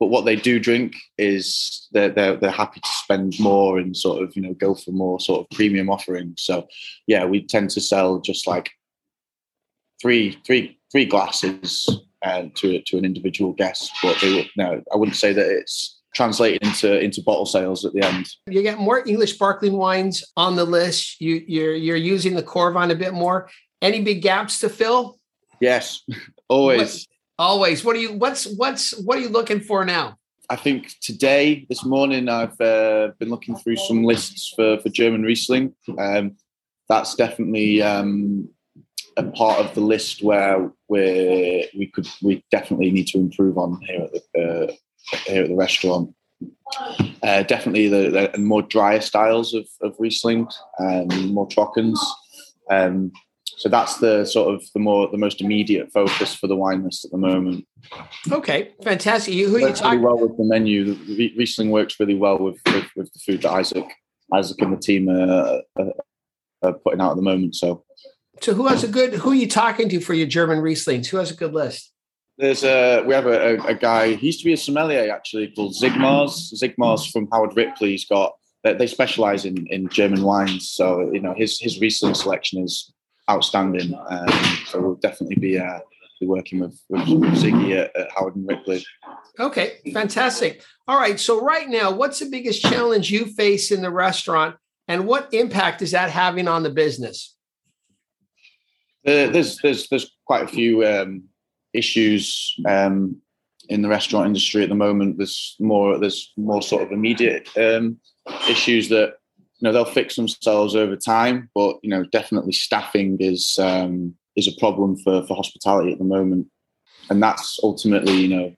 but 0.00 0.06
what 0.06 0.24
they 0.24 0.36
do 0.36 0.58
drink 0.58 0.96
is 1.18 1.88
they're 1.92 2.08
they're, 2.08 2.36
they're 2.36 2.50
happy 2.50 2.80
to 2.80 2.88
spend 2.88 3.38
more 3.40 3.78
and 3.78 3.96
sort 3.96 4.22
of 4.22 4.34
you 4.36 4.42
know 4.42 4.54
go 4.54 4.74
for 4.74 4.92
more 4.92 5.20
sort 5.20 5.40
of 5.40 5.56
premium 5.56 5.90
offerings. 5.90 6.42
So 6.42 6.66
yeah, 7.06 7.24
we 7.24 7.42
tend 7.42 7.70
to 7.70 7.80
sell 7.80 8.20
just 8.20 8.46
like 8.46 8.70
three 10.00 10.38
three 10.46 10.78
three 10.92 11.04
glasses 11.04 11.88
uh, 12.22 12.44
to 12.54 12.80
to 12.82 12.98
an 12.98 13.04
individual 13.04 13.52
guest, 13.52 13.92
but 14.02 14.16
they 14.20 14.50
no, 14.56 14.82
I 14.92 14.96
wouldn't 14.96 15.16
say 15.16 15.32
that 15.32 15.46
it's 15.46 15.98
translated 16.14 16.62
into 16.62 16.98
into 16.98 17.22
bottle 17.22 17.46
sales 17.46 17.84
at 17.84 17.92
the 17.92 18.02
end. 18.02 18.28
You 18.46 18.62
get 18.62 18.78
more 18.78 19.06
English 19.06 19.34
sparkling 19.34 19.74
wines 19.74 20.24
on 20.36 20.56
the 20.56 20.64
list. 20.64 21.20
You 21.20 21.42
you're 21.46 21.74
you're 21.74 21.96
using 21.96 22.34
the 22.34 22.42
Coravin 22.42 22.90
a 22.90 22.96
bit 22.96 23.14
more. 23.14 23.50
Any 23.80 24.02
big 24.02 24.22
gaps 24.22 24.58
to 24.60 24.68
fill? 24.68 25.18
Yes, 25.60 26.02
always. 26.48 27.06
What, 27.36 27.46
always. 27.46 27.84
What 27.84 27.96
are 27.96 28.00
you? 28.00 28.12
What's 28.12 28.46
what's 28.56 28.98
what 28.98 29.18
are 29.18 29.20
you 29.20 29.28
looking 29.28 29.60
for 29.60 29.84
now? 29.84 30.18
I 30.50 30.56
think 30.56 30.94
today, 31.00 31.66
this 31.68 31.84
morning, 31.84 32.28
I've 32.28 32.58
uh, 32.60 33.08
been 33.18 33.28
looking 33.28 33.56
through 33.56 33.76
some 33.76 34.02
lists 34.04 34.52
for 34.56 34.78
for 34.78 34.88
German 34.88 35.22
Riesling. 35.22 35.74
Um, 35.98 36.36
that's 36.88 37.14
definitely 37.14 37.82
um, 37.82 38.48
a 39.16 39.24
part 39.24 39.58
of 39.58 39.74
the 39.74 39.80
list 39.80 40.22
where 40.22 40.70
we 40.88 41.68
we 41.76 41.86
could 41.86 42.08
we 42.22 42.42
definitely 42.50 42.90
need 42.90 43.08
to 43.08 43.18
improve 43.18 43.58
on 43.58 43.80
here 43.82 44.02
at 44.02 44.12
the 44.12 44.40
uh, 44.40 44.72
here 45.26 45.42
at 45.42 45.48
the 45.48 45.56
restaurant. 45.56 46.14
Uh, 47.22 47.42
definitely 47.42 47.88
the, 47.88 48.30
the, 48.32 48.38
more 48.38 48.62
drier 48.62 49.00
styles 49.00 49.54
of, 49.54 49.66
of 49.82 49.96
Riesling, 49.98 50.46
um, 50.78 51.08
more 51.32 51.48
Trockens. 51.48 51.98
Um, 52.70 53.10
so 53.58 53.68
that's 53.68 53.96
the 53.96 54.24
sort 54.24 54.54
of 54.54 54.62
the 54.72 54.78
more 54.78 55.08
the 55.10 55.18
most 55.18 55.40
immediate 55.40 55.90
focus 55.92 56.32
for 56.32 56.46
the 56.46 56.54
wine 56.54 56.84
list 56.84 57.04
at 57.04 57.10
the 57.10 57.18
moment. 57.18 57.66
Okay, 58.30 58.72
fantastic. 58.84 59.34
Who 59.34 59.56
are 59.56 59.58
you 59.58 59.72
talking? 59.72 60.00
Really 60.00 60.04
well 60.04 60.28
with 60.28 60.36
the 60.38 60.44
menu. 60.44 60.96
Riesling 61.36 61.70
works 61.70 61.98
really 61.98 62.14
well 62.14 62.38
with, 62.38 62.60
with, 62.66 62.84
with 62.94 63.12
the 63.12 63.18
food 63.18 63.42
that 63.42 63.50
Isaac 63.50 63.84
Isaac 64.32 64.60
and 64.60 64.72
the 64.72 64.80
team 64.80 65.08
are, 65.08 65.62
are, 65.76 65.92
are, 66.62 66.72
putting 66.72 67.00
out 67.00 67.10
at 67.10 67.16
the 67.16 67.22
moment. 67.22 67.56
So, 67.56 67.84
so 68.40 68.54
who 68.54 68.68
has 68.68 68.84
a 68.84 68.88
good? 68.88 69.14
Who 69.14 69.32
are 69.32 69.34
you 69.34 69.48
talking 69.48 69.88
to 69.88 70.00
for 70.00 70.14
your 70.14 70.28
German 70.28 70.60
Rieslings? 70.60 71.06
Who 71.08 71.16
has 71.16 71.32
a 71.32 71.34
good 71.34 71.52
list? 71.52 71.92
There's 72.36 72.62
a 72.62 73.02
we 73.02 73.12
have 73.12 73.26
a, 73.26 73.56
a, 73.56 73.66
a 73.70 73.74
guy. 73.74 74.14
He 74.14 74.26
used 74.26 74.38
to 74.38 74.44
be 74.44 74.52
a 74.52 74.56
sommelier 74.56 75.12
actually 75.12 75.48
called 75.48 75.74
Zigmars. 75.74 76.54
Zigmars 76.54 77.10
from 77.10 77.26
Howard 77.32 77.56
Ripley. 77.56 77.90
He's 77.90 78.04
got 78.04 78.34
they 78.62 78.86
specialize 78.86 79.44
in 79.44 79.66
in 79.66 79.88
German 79.88 80.22
wines. 80.22 80.70
So 80.70 81.10
you 81.12 81.18
know 81.18 81.34
his 81.36 81.58
his 81.58 81.80
Riesling 81.80 82.14
selection 82.14 82.62
is 82.62 82.92
outstanding. 83.28 83.94
Um, 84.08 84.28
so 84.66 84.80
we'll 84.80 84.94
definitely 84.96 85.36
be 85.36 85.58
uh, 85.58 85.80
be 86.20 86.26
working 86.26 86.60
with, 86.60 86.80
with 86.88 87.02
Ziggy 87.02 87.76
at, 87.76 87.94
at, 87.96 88.10
Howard 88.10 88.36
and 88.36 88.46
Ripley. 88.48 88.84
Okay, 89.38 89.78
fantastic. 89.92 90.62
All 90.86 90.98
right. 90.98 91.18
So 91.18 91.40
right 91.40 91.68
now, 91.68 91.92
what's 91.92 92.18
the 92.18 92.28
biggest 92.28 92.62
challenge 92.62 93.10
you 93.10 93.26
face 93.26 93.70
in 93.70 93.82
the 93.82 93.90
restaurant, 93.90 94.56
and 94.88 95.06
what 95.06 95.32
impact 95.32 95.82
is 95.82 95.92
that 95.92 96.10
having 96.10 96.48
on 96.48 96.62
the 96.62 96.70
business? 96.70 97.36
Uh, 99.06 99.30
there's 99.30 99.58
there's 99.58 99.88
there's 99.88 100.10
quite 100.26 100.42
a 100.42 100.48
few 100.48 100.84
um, 100.84 101.24
issues 101.72 102.54
um, 102.66 103.16
in 103.68 103.82
the 103.82 103.88
restaurant 103.88 104.26
industry 104.26 104.62
at 104.62 104.68
the 104.68 104.74
moment. 104.74 105.18
There's 105.18 105.56
more 105.60 105.98
there's 105.98 106.32
more 106.36 106.62
sort 106.62 106.82
of 106.82 106.92
immediate 106.92 107.48
um, 107.56 107.98
issues 108.48 108.88
that 108.88 109.14
you 109.58 109.66
know 109.66 109.72
they'll 109.72 109.84
fix 109.84 110.16
themselves 110.16 110.76
over 110.76 110.94
time 110.94 111.50
but 111.54 111.76
you 111.82 111.90
know 111.90 112.04
definitely 112.04 112.52
staffing 112.52 113.16
is 113.20 113.58
um, 113.58 114.14
is 114.38 114.48
a 114.48 114.58
problem 114.58 114.96
for 114.96 115.26
for 115.26 115.34
hospitality 115.34 115.92
at 115.92 115.98
the 115.98 116.04
moment. 116.04 116.46
And 117.10 117.22
that's 117.22 117.58
ultimately 117.62 118.14
you 118.14 118.28
know 118.28 118.54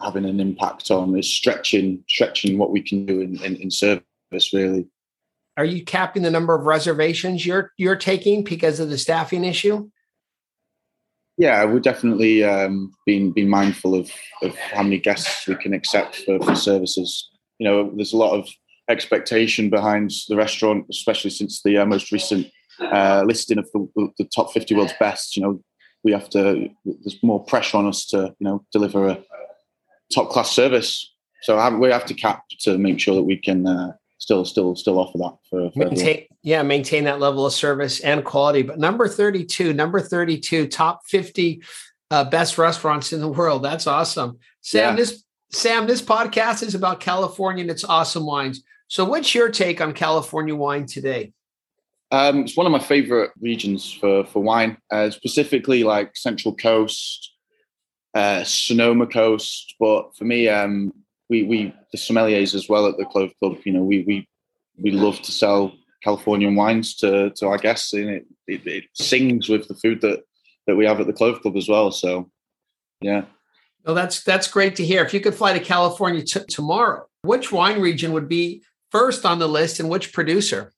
having 0.00 0.24
an 0.24 0.38
impact 0.38 0.90
on 0.90 1.16
is 1.18 1.28
stretching 1.28 2.04
stretching 2.08 2.58
what 2.58 2.70
we 2.70 2.82
can 2.82 3.06
do 3.06 3.20
in, 3.20 3.42
in, 3.42 3.56
in 3.56 3.70
service 3.70 4.52
really. 4.52 4.86
Are 5.56 5.64
you 5.64 5.84
capping 5.84 6.24
the 6.24 6.30
number 6.30 6.54
of 6.54 6.66
reservations 6.66 7.46
you're 7.46 7.72
you're 7.78 7.96
taking 7.96 8.44
because 8.44 8.78
of 8.80 8.90
the 8.90 8.98
staffing 8.98 9.44
issue? 9.44 9.88
Yeah 11.38 11.64
we're 11.64 11.80
definitely 11.80 12.44
um, 12.44 12.92
being 13.06 13.32
being 13.32 13.48
mindful 13.48 13.94
of 13.94 14.10
of 14.42 14.54
how 14.56 14.82
many 14.82 14.98
guests 14.98 15.48
we 15.48 15.54
can 15.56 15.72
accept 15.72 16.16
for, 16.16 16.38
for 16.40 16.54
services. 16.54 17.30
You 17.58 17.68
know 17.68 17.90
there's 17.94 18.12
a 18.12 18.18
lot 18.18 18.34
of 18.38 18.48
expectation 18.88 19.70
behind 19.70 20.12
the 20.28 20.36
restaurant, 20.36 20.86
especially 20.90 21.30
since 21.30 21.62
the 21.62 21.78
uh, 21.78 21.86
most 21.86 22.12
recent 22.12 22.50
uh, 22.80 23.22
listing 23.26 23.58
of 23.58 23.68
the, 23.72 24.08
the, 24.18 24.24
top 24.24 24.52
50 24.52 24.74
world's 24.74 24.92
best. 24.98 25.36
You 25.36 25.42
know, 25.42 25.62
we 26.02 26.12
have 26.12 26.28
to. 26.30 26.68
There's 26.84 27.22
more 27.22 27.42
pressure 27.44 27.76
on 27.76 27.86
us 27.86 28.06
to 28.06 28.34
you 28.38 28.44
know 28.44 28.64
deliver 28.72 29.08
a 29.08 29.18
top 30.12 30.30
class 30.30 30.50
service. 30.50 31.10
So 31.42 31.76
we 31.76 31.90
have 31.90 32.06
to 32.06 32.14
cap 32.14 32.44
to 32.60 32.78
make 32.78 32.98
sure 33.00 33.14
that 33.14 33.22
we 33.22 33.36
can 33.36 33.66
uh, 33.66 33.92
still 34.18 34.44
still 34.44 34.76
still 34.76 34.98
offer 34.98 35.18
that 35.18 35.36
for, 35.48 35.70
for 35.72 35.90
maintain, 35.90 36.26
yeah 36.42 36.62
maintain 36.62 37.04
that 37.04 37.20
level 37.20 37.46
of 37.46 37.52
service 37.52 38.00
and 38.00 38.24
quality. 38.24 38.62
But 38.62 38.78
number 38.78 39.08
32, 39.08 39.72
number 39.72 40.00
32, 40.00 40.68
top 40.68 41.06
50 41.06 41.62
uh, 42.10 42.24
best 42.24 42.58
restaurants 42.58 43.12
in 43.12 43.20
the 43.20 43.28
world. 43.28 43.62
That's 43.62 43.86
awesome, 43.86 44.38
Sam. 44.60 44.92
Yeah. 44.92 44.96
This 44.96 45.24
Sam, 45.50 45.86
this 45.86 46.02
podcast 46.02 46.62
is 46.62 46.74
about 46.74 47.00
California 47.00 47.62
and 47.62 47.70
its 47.70 47.84
awesome 47.84 48.26
wines. 48.26 48.62
So, 48.94 49.04
what's 49.04 49.34
your 49.34 49.48
take 49.48 49.80
on 49.80 49.92
California 49.92 50.54
wine 50.54 50.86
today? 50.86 51.32
Um, 52.12 52.42
it's 52.42 52.56
one 52.56 52.64
of 52.64 52.70
my 52.70 52.78
favorite 52.78 53.32
regions 53.40 53.92
for 53.92 54.24
for 54.24 54.40
wine, 54.40 54.78
uh, 54.92 55.10
specifically 55.10 55.82
like 55.82 56.16
Central 56.16 56.54
Coast, 56.54 57.32
uh, 58.14 58.44
Sonoma 58.44 59.08
Coast. 59.08 59.74
But 59.80 60.16
for 60.16 60.22
me, 60.26 60.48
um, 60.48 60.92
we 61.28 61.42
we 61.42 61.74
the 61.90 61.98
sommeliers 61.98 62.54
as 62.54 62.68
well 62.68 62.86
at 62.86 62.96
the 62.96 63.04
Clove 63.04 63.32
Club. 63.40 63.56
You 63.64 63.72
know, 63.72 63.82
we 63.82 64.04
we 64.06 64.28
we 64.80 64.92
love 64.92 65.20
to 65.22 65.32
sell 65.32 65.72
Californian 66.04 66.54
wines 66.54 66.94
to 66.98 67.30
to 67.30 67.48
our 67.48 67.58
guests, 67.58 67.92
and 67.94 68.08
it, 68.08 68.26
it, 68.46 68.64
it 68.64 68.84
sings 68.92 69.48
with 69.48 69.66
the 69.66 69.74
food 69.74 70.02
that 70.02 70.22
that 70.68 70.76
we 70.76 70.86
have 70.86 71.00
at 71.00 71.08
the 71.08 71.12
Clove 71.12 71.40
Club 71.42 71.56
as 71.56 71.68
well. 71.68 71.90
So, 71.90 72.30
yeah. 73.00 73.24
Well, 73.84 73.96
that's 73.96 74.22
that's 74.22 74.46
great 74.46 74.76
to 74.76 74.86
hear. 74.86 75.04
If 75.04 75.12
you 75.12 75.18
could 75.18 75.34
fly 75.34 75.52
to 75.52 75.58
California 75.58 76.22
t- 76.22 76.44
tomorrow, 76.48 77.08
which 77.22 77.50
wine 77.50 77.80
region 77.80 78.12
would 78.12 78.28
be 78.28 78.62
first 78.94 79.26
on 79.26 79.40
the 79.40 79.48
list, 79.48 79.80
and 79.80 79.90
which 79.90 80.12
producer? 80.12 80.72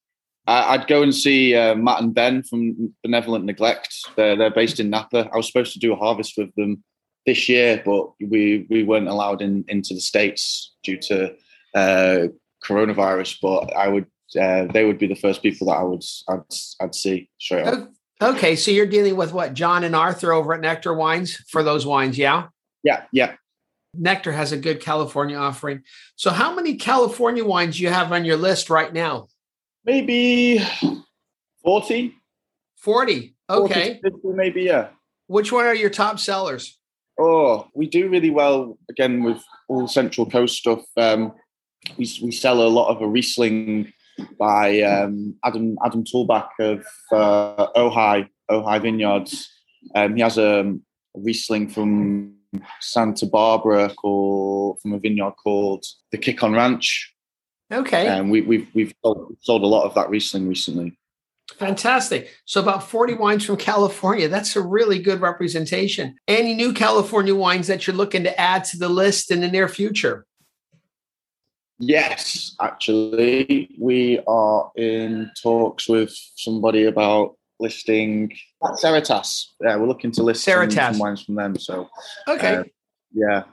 I'd 0.49 0.87
go 0.87 1.03
and 1.03 1.15
see 1.15 1.55
uh, 1.55 1.75
Matt 1.75 2.01
and 2.01 2.15
Ben 2.15 2.43
from 2.43 2.95
Benevolent 3.03 3.45
Neglect. 3.45 3.93
They're 4.17 4.37
they're 4.37 4.51
based 4.51 4.81
in 4.81 4.91
Napa. 4.91 5.29
I 5.33 5.37
was 5.37 5.47
supposed 5.47 5.73
to 5.75 5.81
do 5.81 5.93
a 5.93 5.97
harvest 5.97 6.35
with 6.39 6.55
them 6.55 6.83
this 7.27 7.49
year, 7.49 7.83
but 7.85 8.13
we 8.21 8.67
we 8.71 8.85
weren't 8.85 9.09
allowed 9.09 9.43
in 9.43 9.65
into 9.69 9.93
the 9.93 10.01
states 10.01 10.73
due 10.85 10.99
to 10.99 11.35
uh, 11.75 12.29
coronavirus. 12.65 13.39
But 13.43 13.77
I 13.77 13.89
would 13.89 14.07
uh, 14.41 14.67
they 14.73 14.85
would 14.85 14.99
be 14.99 15.09
the 15.09 15.17
first 15.17 15.43
people 15.43 15.67
that 15.67 15.79
I 15.79 15.83
would 15.83 16.05
I'd, 16.29 16.55
I'd 16.81 16.95
see 16.95 17.29
straight 17.39 17.67
up. 17.67 17.91
Okay, 18.23 18.57
so 18.57 18.71
you're 18.71 18.87
dealing 18.87 19.17
with 19.17 19.33
what 19.35 19.53
John 19.53 19.85
and 19.85 19.95
Arthur 19.95 20.33
over 20.33 20.55
at 20.55 20.61
Nectar 20.61 20.95
Wines 20.95 21.37
for 21.49 21.63
those 21.63 21.85
wines, 21.85 22.17
yeah? 22.17 22.49
Yeah, 22.83 23.03
yeah. 23.13 23.35
Nectar 23.99 24.33
has 24.33 24.53
a 24.53 24.57
good 24.57 24.81
California 24.81 25.37
offering. 25.37 25.83
So, 26.17 26.31
how 26.31 26.55
many 26.55 26.77
California 26.77 27.45
wines 27.45 27.77
do 27.77 27.83
you 27.83 27.91
have 27.91 28.13
on 28.13 28.25
your 28.25 28.37
list 28.37 28.71
right 28.71 28.93
now? 28.93 29.29
Maybe 29.85 30.61
40. 31.63 32.15
40. 32.77 33.35
Okay. 33.49 34.01
40, 34.03 34.17
50 34.17 34.29
maybe, 34.29 34.63
yeah. 34.63 34.89
Which 35.29 35.53
one 35.53 35.67
are 35.67 35.75
your 35.75 35.91
top 35.91 36.19
sellers? 36.19 36.79
Oh, 37.19 37.69
we 37.75 37.87
do 37.87 38.09
really 38.09 38.31
well 38.31 38.79
again 38.91 39.23
with 39.23 39.43
all 39.69 39.89
Central 39.89 40.29
Coast 40.29 40.57
stuff. 40.57 40.85
Um, 40.97 41.33
we, 41.97 42.09
we 42.23 42.31
sell 42.31 42.63
a 42.63 42.69
lot 42.69 42.89
of 42.89 43.01
a 43.01 43.07
Riesling 43.07 43.93
by 44.39 44.81
um, 44.83 45.35
Adam 45.45 45.77
Adam 45.85 46.05
Tolmach 46.05 46.49
of 46.59 46.85
uh, 47.13 47.69
Ojai 47.77 48.29
Ojai 48.51 48.83
Vineyards. 48.83 49.49
Um, 49.95 50.17
he 50.17 50.23
has 50.23 50.39
a, 50.39 50.65
a 50.65 50.75
Riesling 51.15 51.69
from 51.69 52.36
Santa 52.81 53.27
Barbara 53.27 53.93
called 53.95 54.81
from 54.81 54.93
a 54.93 54.99
vineyard 54.99 55.35
called 55.43 55.85
the 56.11 56.19
Kick 56.19 56.43
on 56.43 56.53
Ranch. 56.53 57.13
Okay. 57.73 58.07
And 58.07 58.31
we, 58.31 58.43
we've 58.43 58.69
we've 58.75 58.95
sold, 59.03 59.37
sold 59.41 59.63
a 59.63 59.67
lot 59.67 59.85
of 59.85 59.95
that 59.95 60.09
Riesling 60.09 60.49
recently. 60.49 60.97
Fantastic. 61.59 62.31
So 62.45 62.61
about 62.61 62.89
40 62.89 63.15
wines 63.15 63.45
from 63.45 63.57
California. 63.57 64.29
That's 64.29 64.57
a 64.57 64.61
really 64.61 64.99
good 64.99 65.21
representation. 65.21 66.17
Any 66.29 66.55
new 66.55 66.73
California 66.73 67.35
wines 67.35 67.69
that 67.69 67.87
you're 67.87 67.97
looking 67.97 68.25
to 68.25 68.41
add 68.41 68.65
to 68.65 68.79
the 68.79 68.89
list 68.89 69.31
in 69.31 69.41
the 69.41 69.49
near 69.49 69.69
future? 69.69 70.27
Yes, 71.79 72.57
actually, 72.61 73.71
we 73.79 74.19
are 74.27 74.71
in 74.77 75.31
talks 75.41 75.89
with 75.89 76.15
somebody 76.35 76.85
about 76.85 77.37
listing 77.59 78.33
Serratas. 78.63 79.47
Yeah, 79.61 79.77
we're 79.77 79.87
looking 79.87 80.13
to 80.13 80.23
list 80.23 80.45
some, 80.45 80.71
some, 80.71 80.99
wines 80.99 81.23
from 81.23 81.35
them. 81.37 81.59
So, 81.59 81.89
okay, 82.29 82.57
uh, 82.57 82.65
yeah, 83.13 83.45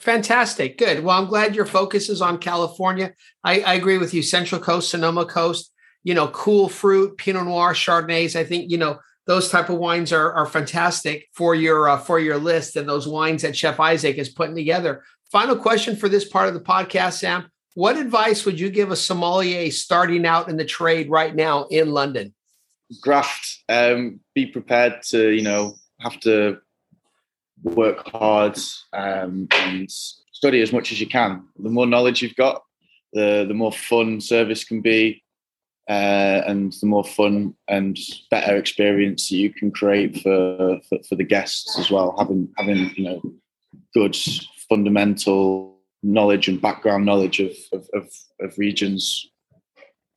fantastic, 0.00 0.78
good. 0.78 1.02
Well, 1.02 1.18
I'm 1.18 1.28
glad 1.28 1.54
your 1.54 1.66
focus 1.66 2.08
is 2.08 2.22
on 2.22 2.38
California. 2.38 3.14
I, 3.44 3.60
I 3.60 3.74
agree 3.74 3.98
with 3.98 4.14
you. 4.14 4.22
Central 4.22 4.60
Coast, 4.60 4.90
Sonoma 4.90 5.24
Coast. 5.24 5.72
You 6.04 6.14
know, 6.14 6.28
cool 6.28 6.68
fruit, 6.68 7.18
Pinot 7.18 7.44
Noir, 7.44 7.74
Chardonnays. 7.74 8.36
I 8.36 8.44
think 8.44 8.70
you 8.70 8.78
know 8.78 8.98
those 9.26 9.50
type 9.50 9.68
of 9.68 9.78
wines 9.78 10.12
are 10.12 10.32
are 10.32 10.46
fantastic 10.46 11.26
for 11.34 11.54
your 11.54 11.88
uh, 11.88 11.98
for 11.98 12.18
your 12.18 12.38
list 12.38 12.76
and 12.76 12.88
those 12.88 13.06
wines 13.06 13.42
that 13.42 13.56
Chef 13.56 13.78
Isaac 13.78 14.16
is 14.16 14.28
putting 14.28 14.56
together. 14.56 15.04
Final 15.30 15.56
question 15.56 15.96
for 15.96 16.08
this 16.08 16.26
part 16.26 16.48
of 16.48 16.54
the 16.54 16.60
podcast, 16.60 17.14
Sam. 17.14 17.50
What 17.74 17.96
advice 17.96 18.44
would 18.44 18.58
you 18.58 18.70
give 18.70 18.90
a 18.90 18.96
sommelier 18.96 19.70
starting 19.70 20.26
out 20.26 20.48
in 20.48 20.56
the 20.56 20.64
trade 20.64 21.10
right 21.10 21.34
now 21.34 21.66
in 21.66 21.92
London? 21.92 22.34
Graft. 23.00 23.62
Um, 23.68 24.20
be 24.34 24.46
prepared 24.46 25.02
to, 25.08 25.30
you 25.30 25.42
know, 25.42 25.74
have 26.00 26.18
to 26.20 26.58
work 27.62 28.06
hard 28.08 28.58
um, 28.92 29.48
and 29.52 29.90
study 29.90 30.62
as 30.62 30.72
much 30.72 30.92
as 30.92 31.00
you 31.00 31.06
can. 31.06 31.44
The 31.58 31.70
more 31.70 31.86
knowledge 31.86 32.22
you've 32.22 32.36
got, 32.36 32.62
the 33.12 33.44
the 33.46 33.54
more 33.54 33.72
fun 33.72 34.20
service 34.20 34.64
can 34.64 34.80
be, 34.80 35.22
uh, 35.88 36.42
and 36.46 36.72
the 36.80 36.86
more 36.86 37.04
fun 37.04 37.54
and 37.66 37.98
better 38.30 38.56
experience 38.56 39.30
you 39.30 39.52
can 39.52 39.70
create 39.70 40.20
for, 40.22 40.80
for, 40.88 40.98
for 41.08 41.16
the 41.16 41.24
guests 41.24 41.78
as 41.78 41.90
well. 41.90 42.14
Having 42.18 42.48
having 42.56 42.92
you 42.96 43.04
know 43.04 43.22
good 43.94 44.16
fundamental 44.68 45.76
knowledge 46.02 46.48
and 46.48 46.60
background 46.60 47.04
knowledge 47.04 47.40
of 47.40 47.52
of, 47.72 47.88
of, 47.94 48.08
of 48.40 48.58
regions. 48.58 49.28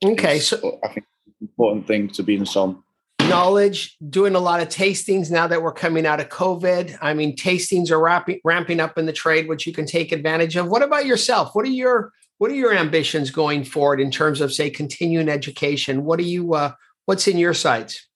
Okay, 0.04 0.40
so 0.40 0.80
I 0.84 0.88
think 0.90 1.06
important 1.42 1.88
thing 1.88 2.08
to 2.10 2.24
be 2.24 2.36
in 2.36 2.46
some 2.46 2.84
knowledge, 3.32 3.96
doing 4.10 4.36
a 4.36 4.40
lot 4.40 4.62
of 4.62 4.68
tastings 4.68 5.32
now 5.32 5.48
that 5.48 5.62
we're 5.62 5.72
coming 5.72 6.06
out 6.06 6.20
of 6.20 6.30
COVID. 6.30 6.98
I 7.02 7.14
mean, 7.14 7.36
tastings 7.36 7.90
are 7.90 8.00
ramping, 8.00 8.40
ramping 8.44 8.80
up 8.80 8.98
in 8.98 9.06
the 9.06 9.14
trade, 9.14 9.48
which 9.48 9.66
you 9.66 9.74
can 9.74 9.86
take 9.86 10.12
advantage 10.12 10.56
of. 10.56 10.68
What 10.68 10.84
about 10.84 11.06
yourself? 11.06 11.56
What 11.56 11.66
are 11.66 11.70
your 11.70 12.12
what 12.38 12.50
are 12.50 12.56
your 12.56 12.74
ambitions 12.74 13.30
going 13.30 13.64
forward 13.64 14.02
in 14.02 14.10
terms 14.10 14.42
of, 14.42 14.52
say, 14.52 14.70
continuing 14.70 15.30
education? 15.30 16.06
What 16.06 16.20
are 16.20 16.24
you? 16.24 16.54
Uh, 16.54 16.74
what's 17.06 17.28
in 17.28 17.38
your 17.38 17.54
sights? 17.54 18.08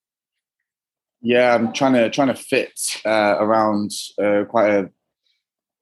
Yeah, 1.22 1.56
I'm 1.56 1.74
trying 1.74 1.94
to 1.94 2.10
trying 2.10 2.28
to 2.30 2.36
fit 2.36 2.80
uh, 3.06 3.36
around 3.40 3.92
uh, 4.22 4.44
quite 4.50 4.70
a 4.70 4.90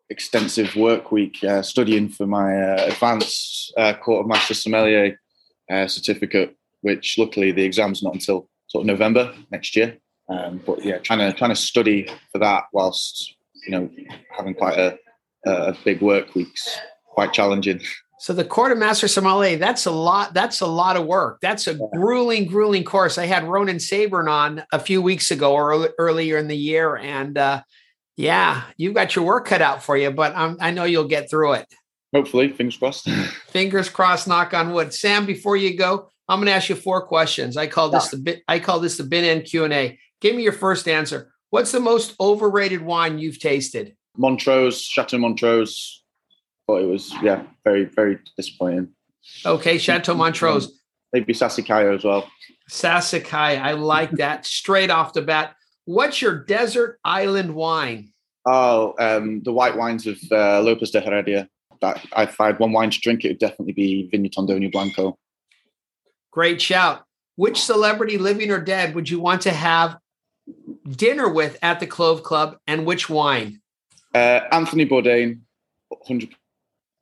extensive 0.09 0.75
work 0.75 1.11
week 1.11 1.43
uh, 1.43 1.61
studying 1.61 2.07
for 2.07 2.27
my 2.27 2.55
uh, 2.55 2.85
advanced 2.85 3.73
uh, 3.77 3.93
Court 3.93 4.21
of 4.21 4.27
Master 4.27 4.53
Sommelier 4.53 5.19
uh, 5.71 5.87
certificate, 5.87 6.55
which 6.83 7.17
luckily 7.17 7.51
the 7.51 7.63
exam's 7.63 8.03
not 8.03 8.13
until 8.13 8.47
sort 8.67 8.83
of 8.83 8.87
November 8.87 9.33
next 9.51 9.75
year. 9.75 9.97
Um, 10.29 10.61
but 10.65 10.85
yeah, 10.85 10.99
trying 10.99 11.19
to 11.19 11.33
trying 11.33 11.51
to 11.51 11.55
study 11.55 12.07
for 12.31 12.37
that 12.39 12.65
whilst 12.71 13.35
you 13.65 13.71
know 13.71 13.89
having 14.29 14.53
quite 14.53 14.77
a, 14.77 14.97
a 15.45 15.75
big 15.83 16.01
work 16.01 16.35
week's 16.35 16.77
quite 17.07 17.33
challenging. 17.33 17.81
So 18.19 18.31
the 18.31 18.45
Court 18.45 18.71
of 18.71 18.77
Master 18.77 19.09
Sommelier, 19.09 19.57
that's 19.57 19.85
a 19.85 19.91
lot. 19.91 20.33
That's 20.33 20.61
a 20.61 20.65
lot 20.65 20.95
of 20.95 21.05
work. 21.05 21.39
That's 21.41 21.67
a 21.67 21.73
grueling, 21.93 22.45
grueling 22.45 22.85
course. 22.85 23.17
I 23.17 23.25
had 23.25 23.43
Ronan 23.43 23.77
Sayburn 23.77 24.29
on 24.29 24.63
a 24.71 24.79
few 24.79 25.01
weeks 25.01 25.29
ago 25.29 25.53
or 25.53 25.89
earlier 25.97 26.37
in 26.37 26.47
the 26.47 26.55
year, 26.55 26.95
and 26.95 27.37
uh, 27.37 27.63
yeah, 28.15 28.63
you've 28.77 28.93
got 28.93 29.15
your 29.15 29.25
work 29.25 29.45
cut 29.45 29.61
out 29.61 29.83
for 29.83 29.97
you, 29.97 30.09
but 30.09 30.33
I'm, 30.37 30.55
I 30.61 30.71
know 30.71 30.85
you'll 30.85 31.07
get 31.07 31.29
through 31.29 31.53
it. 31.53 31.67
Hopefully, 32.15 32.47
fingers 32.49 32.77
crossed. 32.77 33.09
fingers 33.49 33.89
crossed. 33.89 34.27
Knock 34.27 34.53
on 34.53 34.71
wood. 34.71 34.93
Sam, 34.93 35.25
before 35.25 35.57
you 35.57 35.75
go, 35.75 36.09
I'm 36.29 36.39
going 36.39 36.47
to 36.47 36.53
ask 36.53 36.69
you 36.69 36.75
four 36.75 37.05
questions. 37.05 37.57
I 37.57 37.67
call 37.67 37.89
this 37.89 38.13
yeah. 38.13 38.19
the 38.23 38.41
I 38.47 38.59
call 38.59 38.79
this 38.79 38.97
the 38.97 39.03
bin 39.03 39.25
end 39.25 39.45
Q 39.45 39.65
and 39.65 39.73
A. 39.73 39.99
Give 40.21 40.35
me 40.35 40.43
your 40.43 40.53
first 40.53 40.87
answer. 40.87 41.33
What's 41.49 41.71
the 41.71 41.79
most 41.79 42.15
overrated 42.19 42.81
wine 42.81 43.19
you've 43.19 43.39
tasted? 43.39 43.95
Montrose, 44.17 44.81
Chateau 44.81 45.17
Montrose. 45.17 46.03
But 46.67 46.81
it 46.83 46.85
was 46.85 47.13
yeah, 47.21 47.43
very 47.63 47.85
very 47.85 48.19
disappointing. 48.37 48.89
Okay, 49.45 49.77
Chateau 49.77 50.13
Montrose. 50.13 50.79
Maybe 51.11 51.33
Sassicaia 51.33 51.95
as 51.95 52.03
well. 52.03 52.29
Sassicaia, 52.69 53.61
I 53.61 53.73
like 53.73 54.11
that. 54.11 54.45
Straight 54.45 54.89
off 54.89 55.13
the 55.13 55.21
bat. 55.21 55.55
What's 55.85 56.21
your 56.21 56.43
desert 56.45 56.99
island 57.03 57.53
wine? 57.53 58.13
Oh, 58.45 58.93
um, 58.99 59.41
the 59.43 59.53
white 59.53 59.77
wines 59.77 60.07
of 60.07 60.17
uh, 60.31 60.61
Lopez 60.61 60.91
de 60.91 61.01
Heredia. 61.01 61.49
That 61.81 62.03
if 62.17 62.39
I 62.39 62.47
had 62.47 62.59
one 62.59 62.71
wine 62.71 62.89
to 62.89 62.99
drink, 62.99 63.25
it 63.25 63.29
would 63.29 63.39
definitely 63.39 63.73
be 63.73 64.09
Viña 64.13 64.33
Tondonia 64.33 64.71
Blanco. 64.71 65.17
Great 66.33 66.59
shout. 66.59 67.03
Which 67.35 67.61
celebrity, 67.61 68.17
living 68.17 68.49
or 68.49 68.59
dead, 68.59 68.95
would 68.95 69.07
you 69.07 69.19
want 69.19 69.41
to 69.43 69.51
have 69.51 69.97
dinner 70.89 71.29
with 71.29 71.59
at 71.61 71.79
the 71.79 71.85
Clove 71.85 72.23
Club, 72.23 72.57
and 72.65 72.87
which 72.87 73.07
wine? 73.07 73.61
Uh, 74.15 74.41
Anthony 74.51 74.87
Bourdain, 74.87 75.41
hundred 76.07 76.29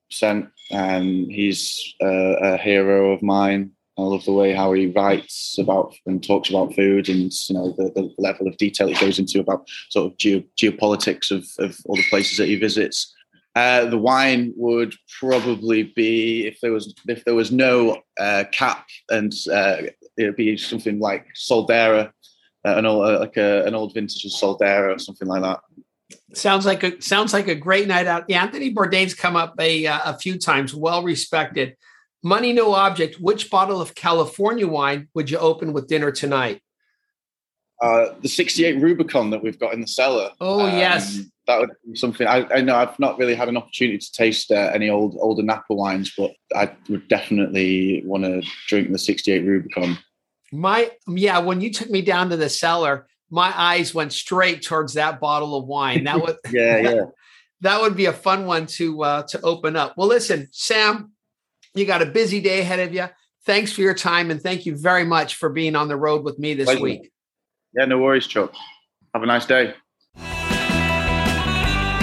percent. 0.09 0.49
Um, 0.73 1.29
he's 1.29 1.95
uh, 2.03 2.07
a 2.07 2.57
hero 2.57 3.13
of 3.13 3.23
mine. 3.23 3.71
I 3.97 4.01
love 4.01 4.25
the 4.25 4.33
way 4.33 4.53
how 4.53 4.73
he 4.73 4.87
writes 4.87 5.57
about 5.57 5.95
and 6.05 6.21
talks 6.21 6.49
about 6.49 6.73
food 6.75 7.07
and 7.07 7.31
you 7.49 7.55
know 7.55 7.73
the, 7.77 7.91
the 7.95 8.13
level 8.17 8.47
of 8.47 8.57
detail 8.57 8.87
he 8.87 8.95
goes 8.95 9.19
into 9.19 9.39
about 9.39 9.67
sort 9.89 10.11
of 10.11 10.17
geo, 10.17 10.43
geopolitics 10.57 11.31
of, 11.31 11.45
of 11.63 11.77
all 11.85 11.95
the 11.95 12.09
places 12.09 12.37
that 12.37 12.47
he 12.47 12.55
visits. 12.55 13.13
Uh, 13.53 13.85
the 13.85 13.97
wine 13.97 14.53
would 14.55 14.93
probably 15.19 15.83
be 15.83 16.47
if 16.47 16.59
there 16.61 16.71
was 16.71 16.93
if 17.07 17.25
there 17.25 17.35
was 17.35 17.51
no 17.51 18.01
uh, 18.17 18.45
cap 18.53 18.87
and 19.09 19.33
uh, 19.51 19.77
it'd 20.17 20.37
be 20.37 20.55
something 20.55 20.99
like 20.99 21.25
Soldera, 21.35 22.11
uh, 22.65 22.77
an 22.77 22.85
old 22.85 23.05
uh, 23.05 23.19
like 23.19 23.35
a, 23.35 23.65
an 23.65 23.75
old 23.75 23.93
vintage 23.93 24.23
of 24.23 24.31
Soldera 24.31 24.95
or 24.95 24.99
something 24.99 25.27
like 25.27 25.41
that. 25.41 25.59
Sounds 26.33 26.65
like 26.65 26.83
a 26.83 27.01
sounds 27.01 27.33
like 27.33 27.49
a 27.49 27.55
great 27.55 27.89
night 27.89 28.07
out. 28.07 28.23
Yeah, 28.29 28.41
Anthony 28.41 28.73
Bourdain's 28.73 29.13
come 29.13 29.35
up 29.35 29.55
a 29.59 29.85
a 29.85 30.17
few 30.21 30.37
times, 30.37 30.73
well 30.73 31.03
respected. 31.03 31.75
Money 32.23 32.53
no 32.53 32.73
object. 32.73 33.19
Which 33.19 33.49
bottle 33.49 33.81
of 33.81 33.95
California 33.95 34.67
wine 34.67 35.09
would 35.13 35.29
you 35.29 35.39
open 35.39 35.73
with 35.73 35.87
dinner 35.87 36.11
tonight? 36.11 36.61
Uh, 37.81 38.13
the 38.21 38.29
68 38.29 38.79
Rubicon 38.79 39.31
that 39.31 39.41
we've 39.41 39.59
got 39.59 39.73
in 39.73 39.81
the 39.81 39.87
cellar. 39.87 40.29
Oh, 40.39 40.67
um, 40.67 40.77
yes. 40.77 41.19
That 41.51 41.59
would 41.59 41.69
be 41.85 41.95
something. 41.95 42.27
I, 42.27 42.47
I, 42.53 42.61
know 42.61 42.75
I've 42.75 42.97
not 42.99 43.17
really 43.17 43.35
had 43.35 43.49
an 43.49 43.57
opportunity 43.57 43.97
to 43.97 44.11
taste 44.11 44.51
uh, 44.51 44.71
any 44.73 44.89
old 44.89 45.17
older 45.19 45.43
Napa 45.43 45.73
wines, 45.73 46.13
but 46.17 46.31
I 46.55 46.71
would 46.89 47.07
definitely 47.07 48.03
want 48.05 48.23
to 48.23 48.41
drink 48.67 48.91
the 48.91 48.97
'68 48.97 49.45
Rubicon. 49.45 49.97
My 50.51 50.91
yeah, 51.07 51.39
when 51.39 51.61
you 51.61 51.71
took 51.71 51.89
me 51.89 52.01
down 52.01 52.29
to 52.29 52.37
the 52.37 52.49
cellar, 52.49 53.07
my 53.29 53.53
eyes 53.55 53.93
went 53.93 54.13
straight 54.13 54.61
towards 54.61 54.93
that 54.93 55.19
bottle 55.19 55.55
of 55.55 55.65
wine. 55.65 56.05
That 56.05 56.21
would 56.21 56.37
yeah 56.51 56.77
yeah. 56.77 57.01
that 57.61 57.81
would 57.81 57.95
be 57.95 58.05
a 58.05 58.13
fun 58.13 58.45
one 58.45 58.65
to 58.67 59.03
uh, 59.03 59.23
to 59.23 59.41
open 59.41 59.75
up. 59.75 59.95
Well, 59.97 60.07
listen, 60.07 60.47
Sam, 60.51 61.11
you 61.75 61.85
got 61.85 62.01
a 62.01 62.07
busy 62.07 62.39
day 62.39 62.61
ahead 62.61 62.79
of 62.79 62.93
you. 62.93 63.07
Thanks 63.45 63.73
for 63.73 63.81
your 63.81 63.95
time 63.95 64.29
and 64.31 64.41
thank 64.41 64.65
you 64.65 64.75
very 64.75 65.03
much 65.03 65.35
for 65.35 65.49
being 65.49 65.75
on 65.75 65.87
the 65.87 65.97
road 65.97 66.23
with 66.23 66.37
me 66.37 66.53
this 66.53 66.65
Pleasure. 66.65 66.81
week. 66.81 67.11
Yeah, 67.73 67.85
no 67.85 67.97
worries, 67.97 68.27
Chuck. 68.27 68.53
Have 69.13 69.23
a 69.23 69.25
nice 69.25 69.45
day. 69.45 69.73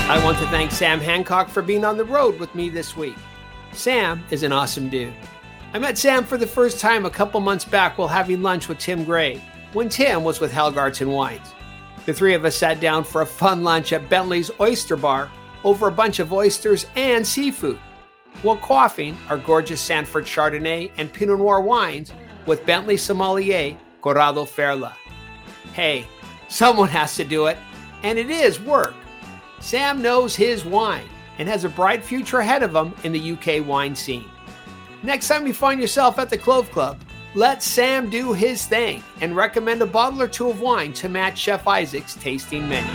I 0.09 0.25
want 0.25 0.39
to 0.39 0.47
thank 0.47 0.71
Sam 0.71 1.01
Hancock 1.01 1.51
for 1.51 1.61
being 1.61 1.85
on 1.85 1.99
the 1.99 2.05
road 2.05 2.41
with 2.41 2.55
me 2.55 2.71
this 2.71 2.97
week. 2.97 3.15
Sam 3.75 4.25
is 4.31 4.43
an 4.43 4.53
awesome 4.53 4.89
dude. 4.89 5.13
I 5.75 5.79
met 5.79 5.99
Sam 5.99 6.25
for 6.25 6.39
the 6.39 6.47
first 6.47 6.81
time 6.81 7.05
a 7.05 7.11
couple 7.11 7.41
months 7.41 7.67
back 7.67 7.99
while 7.99 8.09
having 8.09 8.41
lunch 8.41 8.69
with 8.69 8.79
Tim 8.79 9.05
Gray, 9.05 9.45
when 9.75 9.91
Tim 9.91 10.25
was 10.25 10.41
with 10.41 10.51
Hallgarten 10.51 11.13
Wines. 11.13 11.53
The 12.07 12.15
three 12.15 12.33
of 12.33 12.47
us 12.47 12.57
sat 12.57 12.81
down 12.81 13.05
for 13.05 13.21
a 13.21 13.27
fun 13.27 13.63
lunch 13.63 13.93
at 13.93 14.09
Bentley's 14.09 14.51
Oyster 14.59 14.97
Bar 14.97 15.31
over 15.63 15.89
a 15.89 15.93
bunch 15.93 16.21
of 16.21 16.33
oysters 16.33 16.87
and 16.97 17.27
seafood, 17.27 17.79
while 18.41 18.57
quaffing 18.57 19.15
our 19.29 19.37
gorgeous 19.37 19.83
Sanford 19.83 20.25
Chardonnay 20.25 20.91
and 20.97 21.13
Pinot 21.13 21.39
Noir 21.39 21.61
wines 21.61 22.15
with 22.47 22.65
Bentley 22.65 22.97
sommelier 22.97 23.77
Corrado 24.01 24.47
Ferla. 24.47 24.95
Hey, 25.75 26.07
someone 26.49 26.89
has 26.89 27.15
to 27.17 27.25
do 27.25 27.45
it, 27.45 27.59
and 28.03 28.19
it 28.19 28.31
is 28.31 28.59
work. 28.59 28.95
Sam 29.61 30.01
knows 30.01 30.37
his 30.37 30.65
wine 30.65 31.09
and 31.39 31.49
has 31.49 31.65
a 31.65 31.69
bright 31.69 32.05
future 32.05 32.39
ahead 32.39 32.63
of 32.63 32.75
him 32.75 32.95
in 33.05 33.13
the 33.13 33.33
UK 33.33 33.67
wine 33.67 33.95
scene. 33.95 34.31
Next 35.03 35.29
time 35.29 35.47
you 35.47 35.55
find 35.55 35.81
yourself 35.81 36.19
at 36.19 36.31
the 36.31 36.39
Clove 36.39 36.71
Club, 36.71 37.01
let 37.35 37.63
Sam 37.63 38.09
do 38.11 38.33
his 38.33 38.67
thing 38.67 39.03
and 39.21 39.37
recommend 39.37 39.83
a 39.83 39.87
bottle 39.87 40.23
or 40.23 40.29
two 40.29 40.49
of 40.49 40.61
wine 40.61 40.93
to 40.95 41.09
match 41.09 41.39
Chef 41.39 41.67
Isaac's 41.67 42.15
tasting 42.15 42.69
menu. 42.69 42.91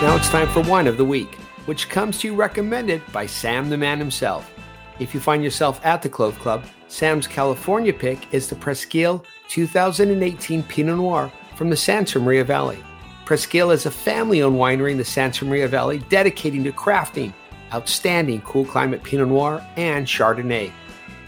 Now 0.00 0.16
it's 0.16 0.30
time 0.30 0.48
for 0.48 0.62
Wine 0.62 0.86
of 0.86 0.96
the 0.96 1.04
Week, 1.04 1.34
which 1.66 1.90
comes 1.90 2.18
to 2.20 2.28
you 2.28 2.34
recommended 2.34 3.02
by 3.12 3.26
Sam 3.26 3.68
the 3.68 3.76
man 3.76 3.98
himself. 3.98 4.50
If 4.98 5.12
you 5.12 5.20
find 5.20 5.44
yourself 5.44 5.78
at 5.84 6.00
the 6.00 6.08
Clove 6.08 6.38
Club, 6.38 6.64
Sam's 6.88 7.26
California 7.26 7.92
pick 7.92 8.32
is 8.32 8.48
the 8.48 8.56
Presqu'Île 8.56 9.24
2018 9.50 10.62
Pinot 10.62 10.96
Noir 10.96 11.30
from 11.56 11.70
the 11.70 11.76
Santa 11.76 12.20
Maria 12.20 12.44
Valley. 12.44 12.78
Presqu'Île 13.24 13.74
is 13.74 13.84
a 13.84 13.90
family 13.90 14.42
owned 14.42 14.56
winery 14.56 14.92
in 14.92 14.96
the 14.96 15.04
Santa 15.04 15.44
Maria 15.44 15.66
Valley 15.66 15.98
dedicating 16.08 16.62
to 16.62 16.70
crafting 16.70 17.34
outstanding 17.72 18.40
cool 18.42 18.64
climate 18.64 19.02
Pinot 19.02 19.26
Noir 19.26 19.60
and 19.76 20.06
Chardonnay. 20.06 20.70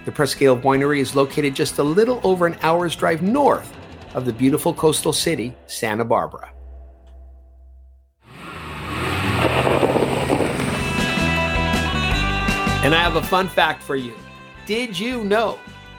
The 0.04 0.12
Presqu'Île 0.12 0.62
winery 0.62 1.00
is 1.00 1.16
located 1.16 1.56
just 1.56 1.78
a 1.78 1.82
little 1.82 2.20
over 2.22 2.46
an 2.46 2.56
hour's 2.62 2.94
drive 2.94 3.22
north 3.22 3.76
of 4.14 4.24
the 4.24 4.32
beautiful 4.32 4.72
coastal 4.72 5.12
city, 5.12 5.52
Santa 5.66 6.04
Barbara. 6.04 6.52
And 12.84 12.94
I 12.94 13.02
have 13.02 13.16
a 13.16 13.22
fun 13.22 13.48
fact 13.48 13.82
for 13.82 13.96
you. 13.96 14.14
Did 14.64 14.96
you 14.96 15.24
know 15.24 15.58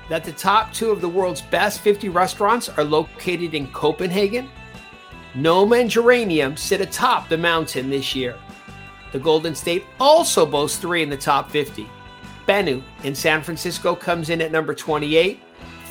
that 0.10 0.24
the 0.24 0.32
top 0.32 0.74
two 0.74 0.92
of 0.92 1.02
the 1.02 1.10
world's 1.10 1.42
best 1.42 1.80
50 1.82 2.10
restaurants 2.10 2.70
are 2.70 2.84
located 2.84 3.54
in 3.54 3.68
Copenhagen? 3.68 4.50
Noma 5.36 5.78
and 5.78 5.90
Geranium 5.90 6.58
sit 6.58 6.82
atop 6.82 7.30
the 7.30 7.38
mountain 7.38 7.90
this 7.90 8.16
year. 8.16 8.36
The 9.12 9.20
Golden 9.20 9.56
State 9.56 9.86
also 10.00 10.46
boasts 10.46 10.78
three 10.78 11.04
in 11.04 11.10
the 11.10 11.18
top 11.18 11.50
50. 11.50 11.88
Benu 12.48 12.84
in 13.04 13.16
San 13.16 13.42
Francisco 13.42 13.96
comes 13.96 14.30
in 14.30 14.42
at 14.42 14.52
number 14.52 14.74
28, 14.74 15.40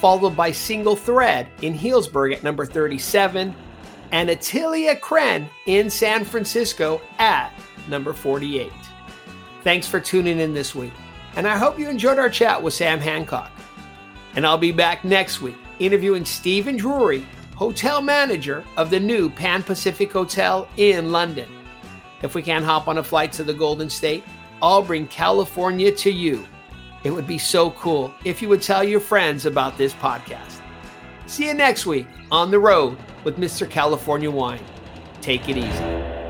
followed 0.00 0.36
by 0.36 0.52
Single 0.52 0.96
Thread 0.96 1.48
in 1.62 1.76
Healdsburg 1.76 2.34
at 2.34 2.42
number 2.42 2.66
37, 2.66 3.54
and 4.10 4.30
Atelier 4.30 4.96
Crenn 4.96 5.48
in 5.66 5.88
San 5.88 6.24
Francisco 6.24 7.00
at 7.18 7.52
number 7.88 8.12
48. 8.12 8.70
Thanks 9.64 9.86
for 9.86 10.00
tuning 10.00 10.40
in 10.40 10.52
this 10.52 10.74
week 10.74 10.92
and 11.36 11.48
I 11.48 11.56
hope 11.56 11.78
you 11.78 11.88
enjoyed 11.88 12.18
our 12.18 12.28
chat 12.28 12.62
with 12.62 12.74
Sam 12.74 13.00
Hancock. 13.00 13.51
And 14.34 14.46
I'll 14.46 14.58
be 14.58 14.72
back 14.72 15.04
next 15.04 15.40
week 15.40 15.56
interviewing 15.78 16.24
Stephen 16.24 16.76
Drury, 16.76 17.26
hotel 17.56 18.00
manager 18.00 18.64
of 18.76 18.90
the 18.90 19.00
new 19.00 19.28
Pan 19.28 19.62
Pacific 19.62 20.12
Hotel 20.12 20.68
in 20.76 21.10
London. 21.10 21.48
If 22.22 22.34
we 22.34 22.42
can't 22.42 22.64
hop 22.64 22.88
on 22.88 22.98
a 22.98 23.02
flight 23.02 23.32
to 23.32 23.44
the 23.44 23.54
Golden 23.54 23.90
State, 23.90 24.22
I'll 24.62 24.82
bring 24.82 25.08
California 25.08 25.90
to 25.90 26.10
you. 26.10 26.46
It 27.02 27.10
would 27.10 27.26
be 27.26 27.38
so 27.38 27.72
cool 27.72 28.14
if 28.24 28.40
you 28.40 28.48
would 28.48 28.62
tell 28.62 28.84
your 28.84 29.00
friends 29.00 29.44
about 29.44 29.76
this 29.76 29.92
podcast. 29.94 30.60
See 31.26 31.48
you 31.48 31.54
next 31.54 31.84
week 31.84 32.06
on 32.30 32.50
the 32.50 32.60
road 32.60 32.96
with 33.24 33.38
Mr. 33.38 33.68
California 33.68 34.30
Wine. 34.30 34.62
Take 35.20 35.48
it 35.48 35.56
easy. 35.56 36.21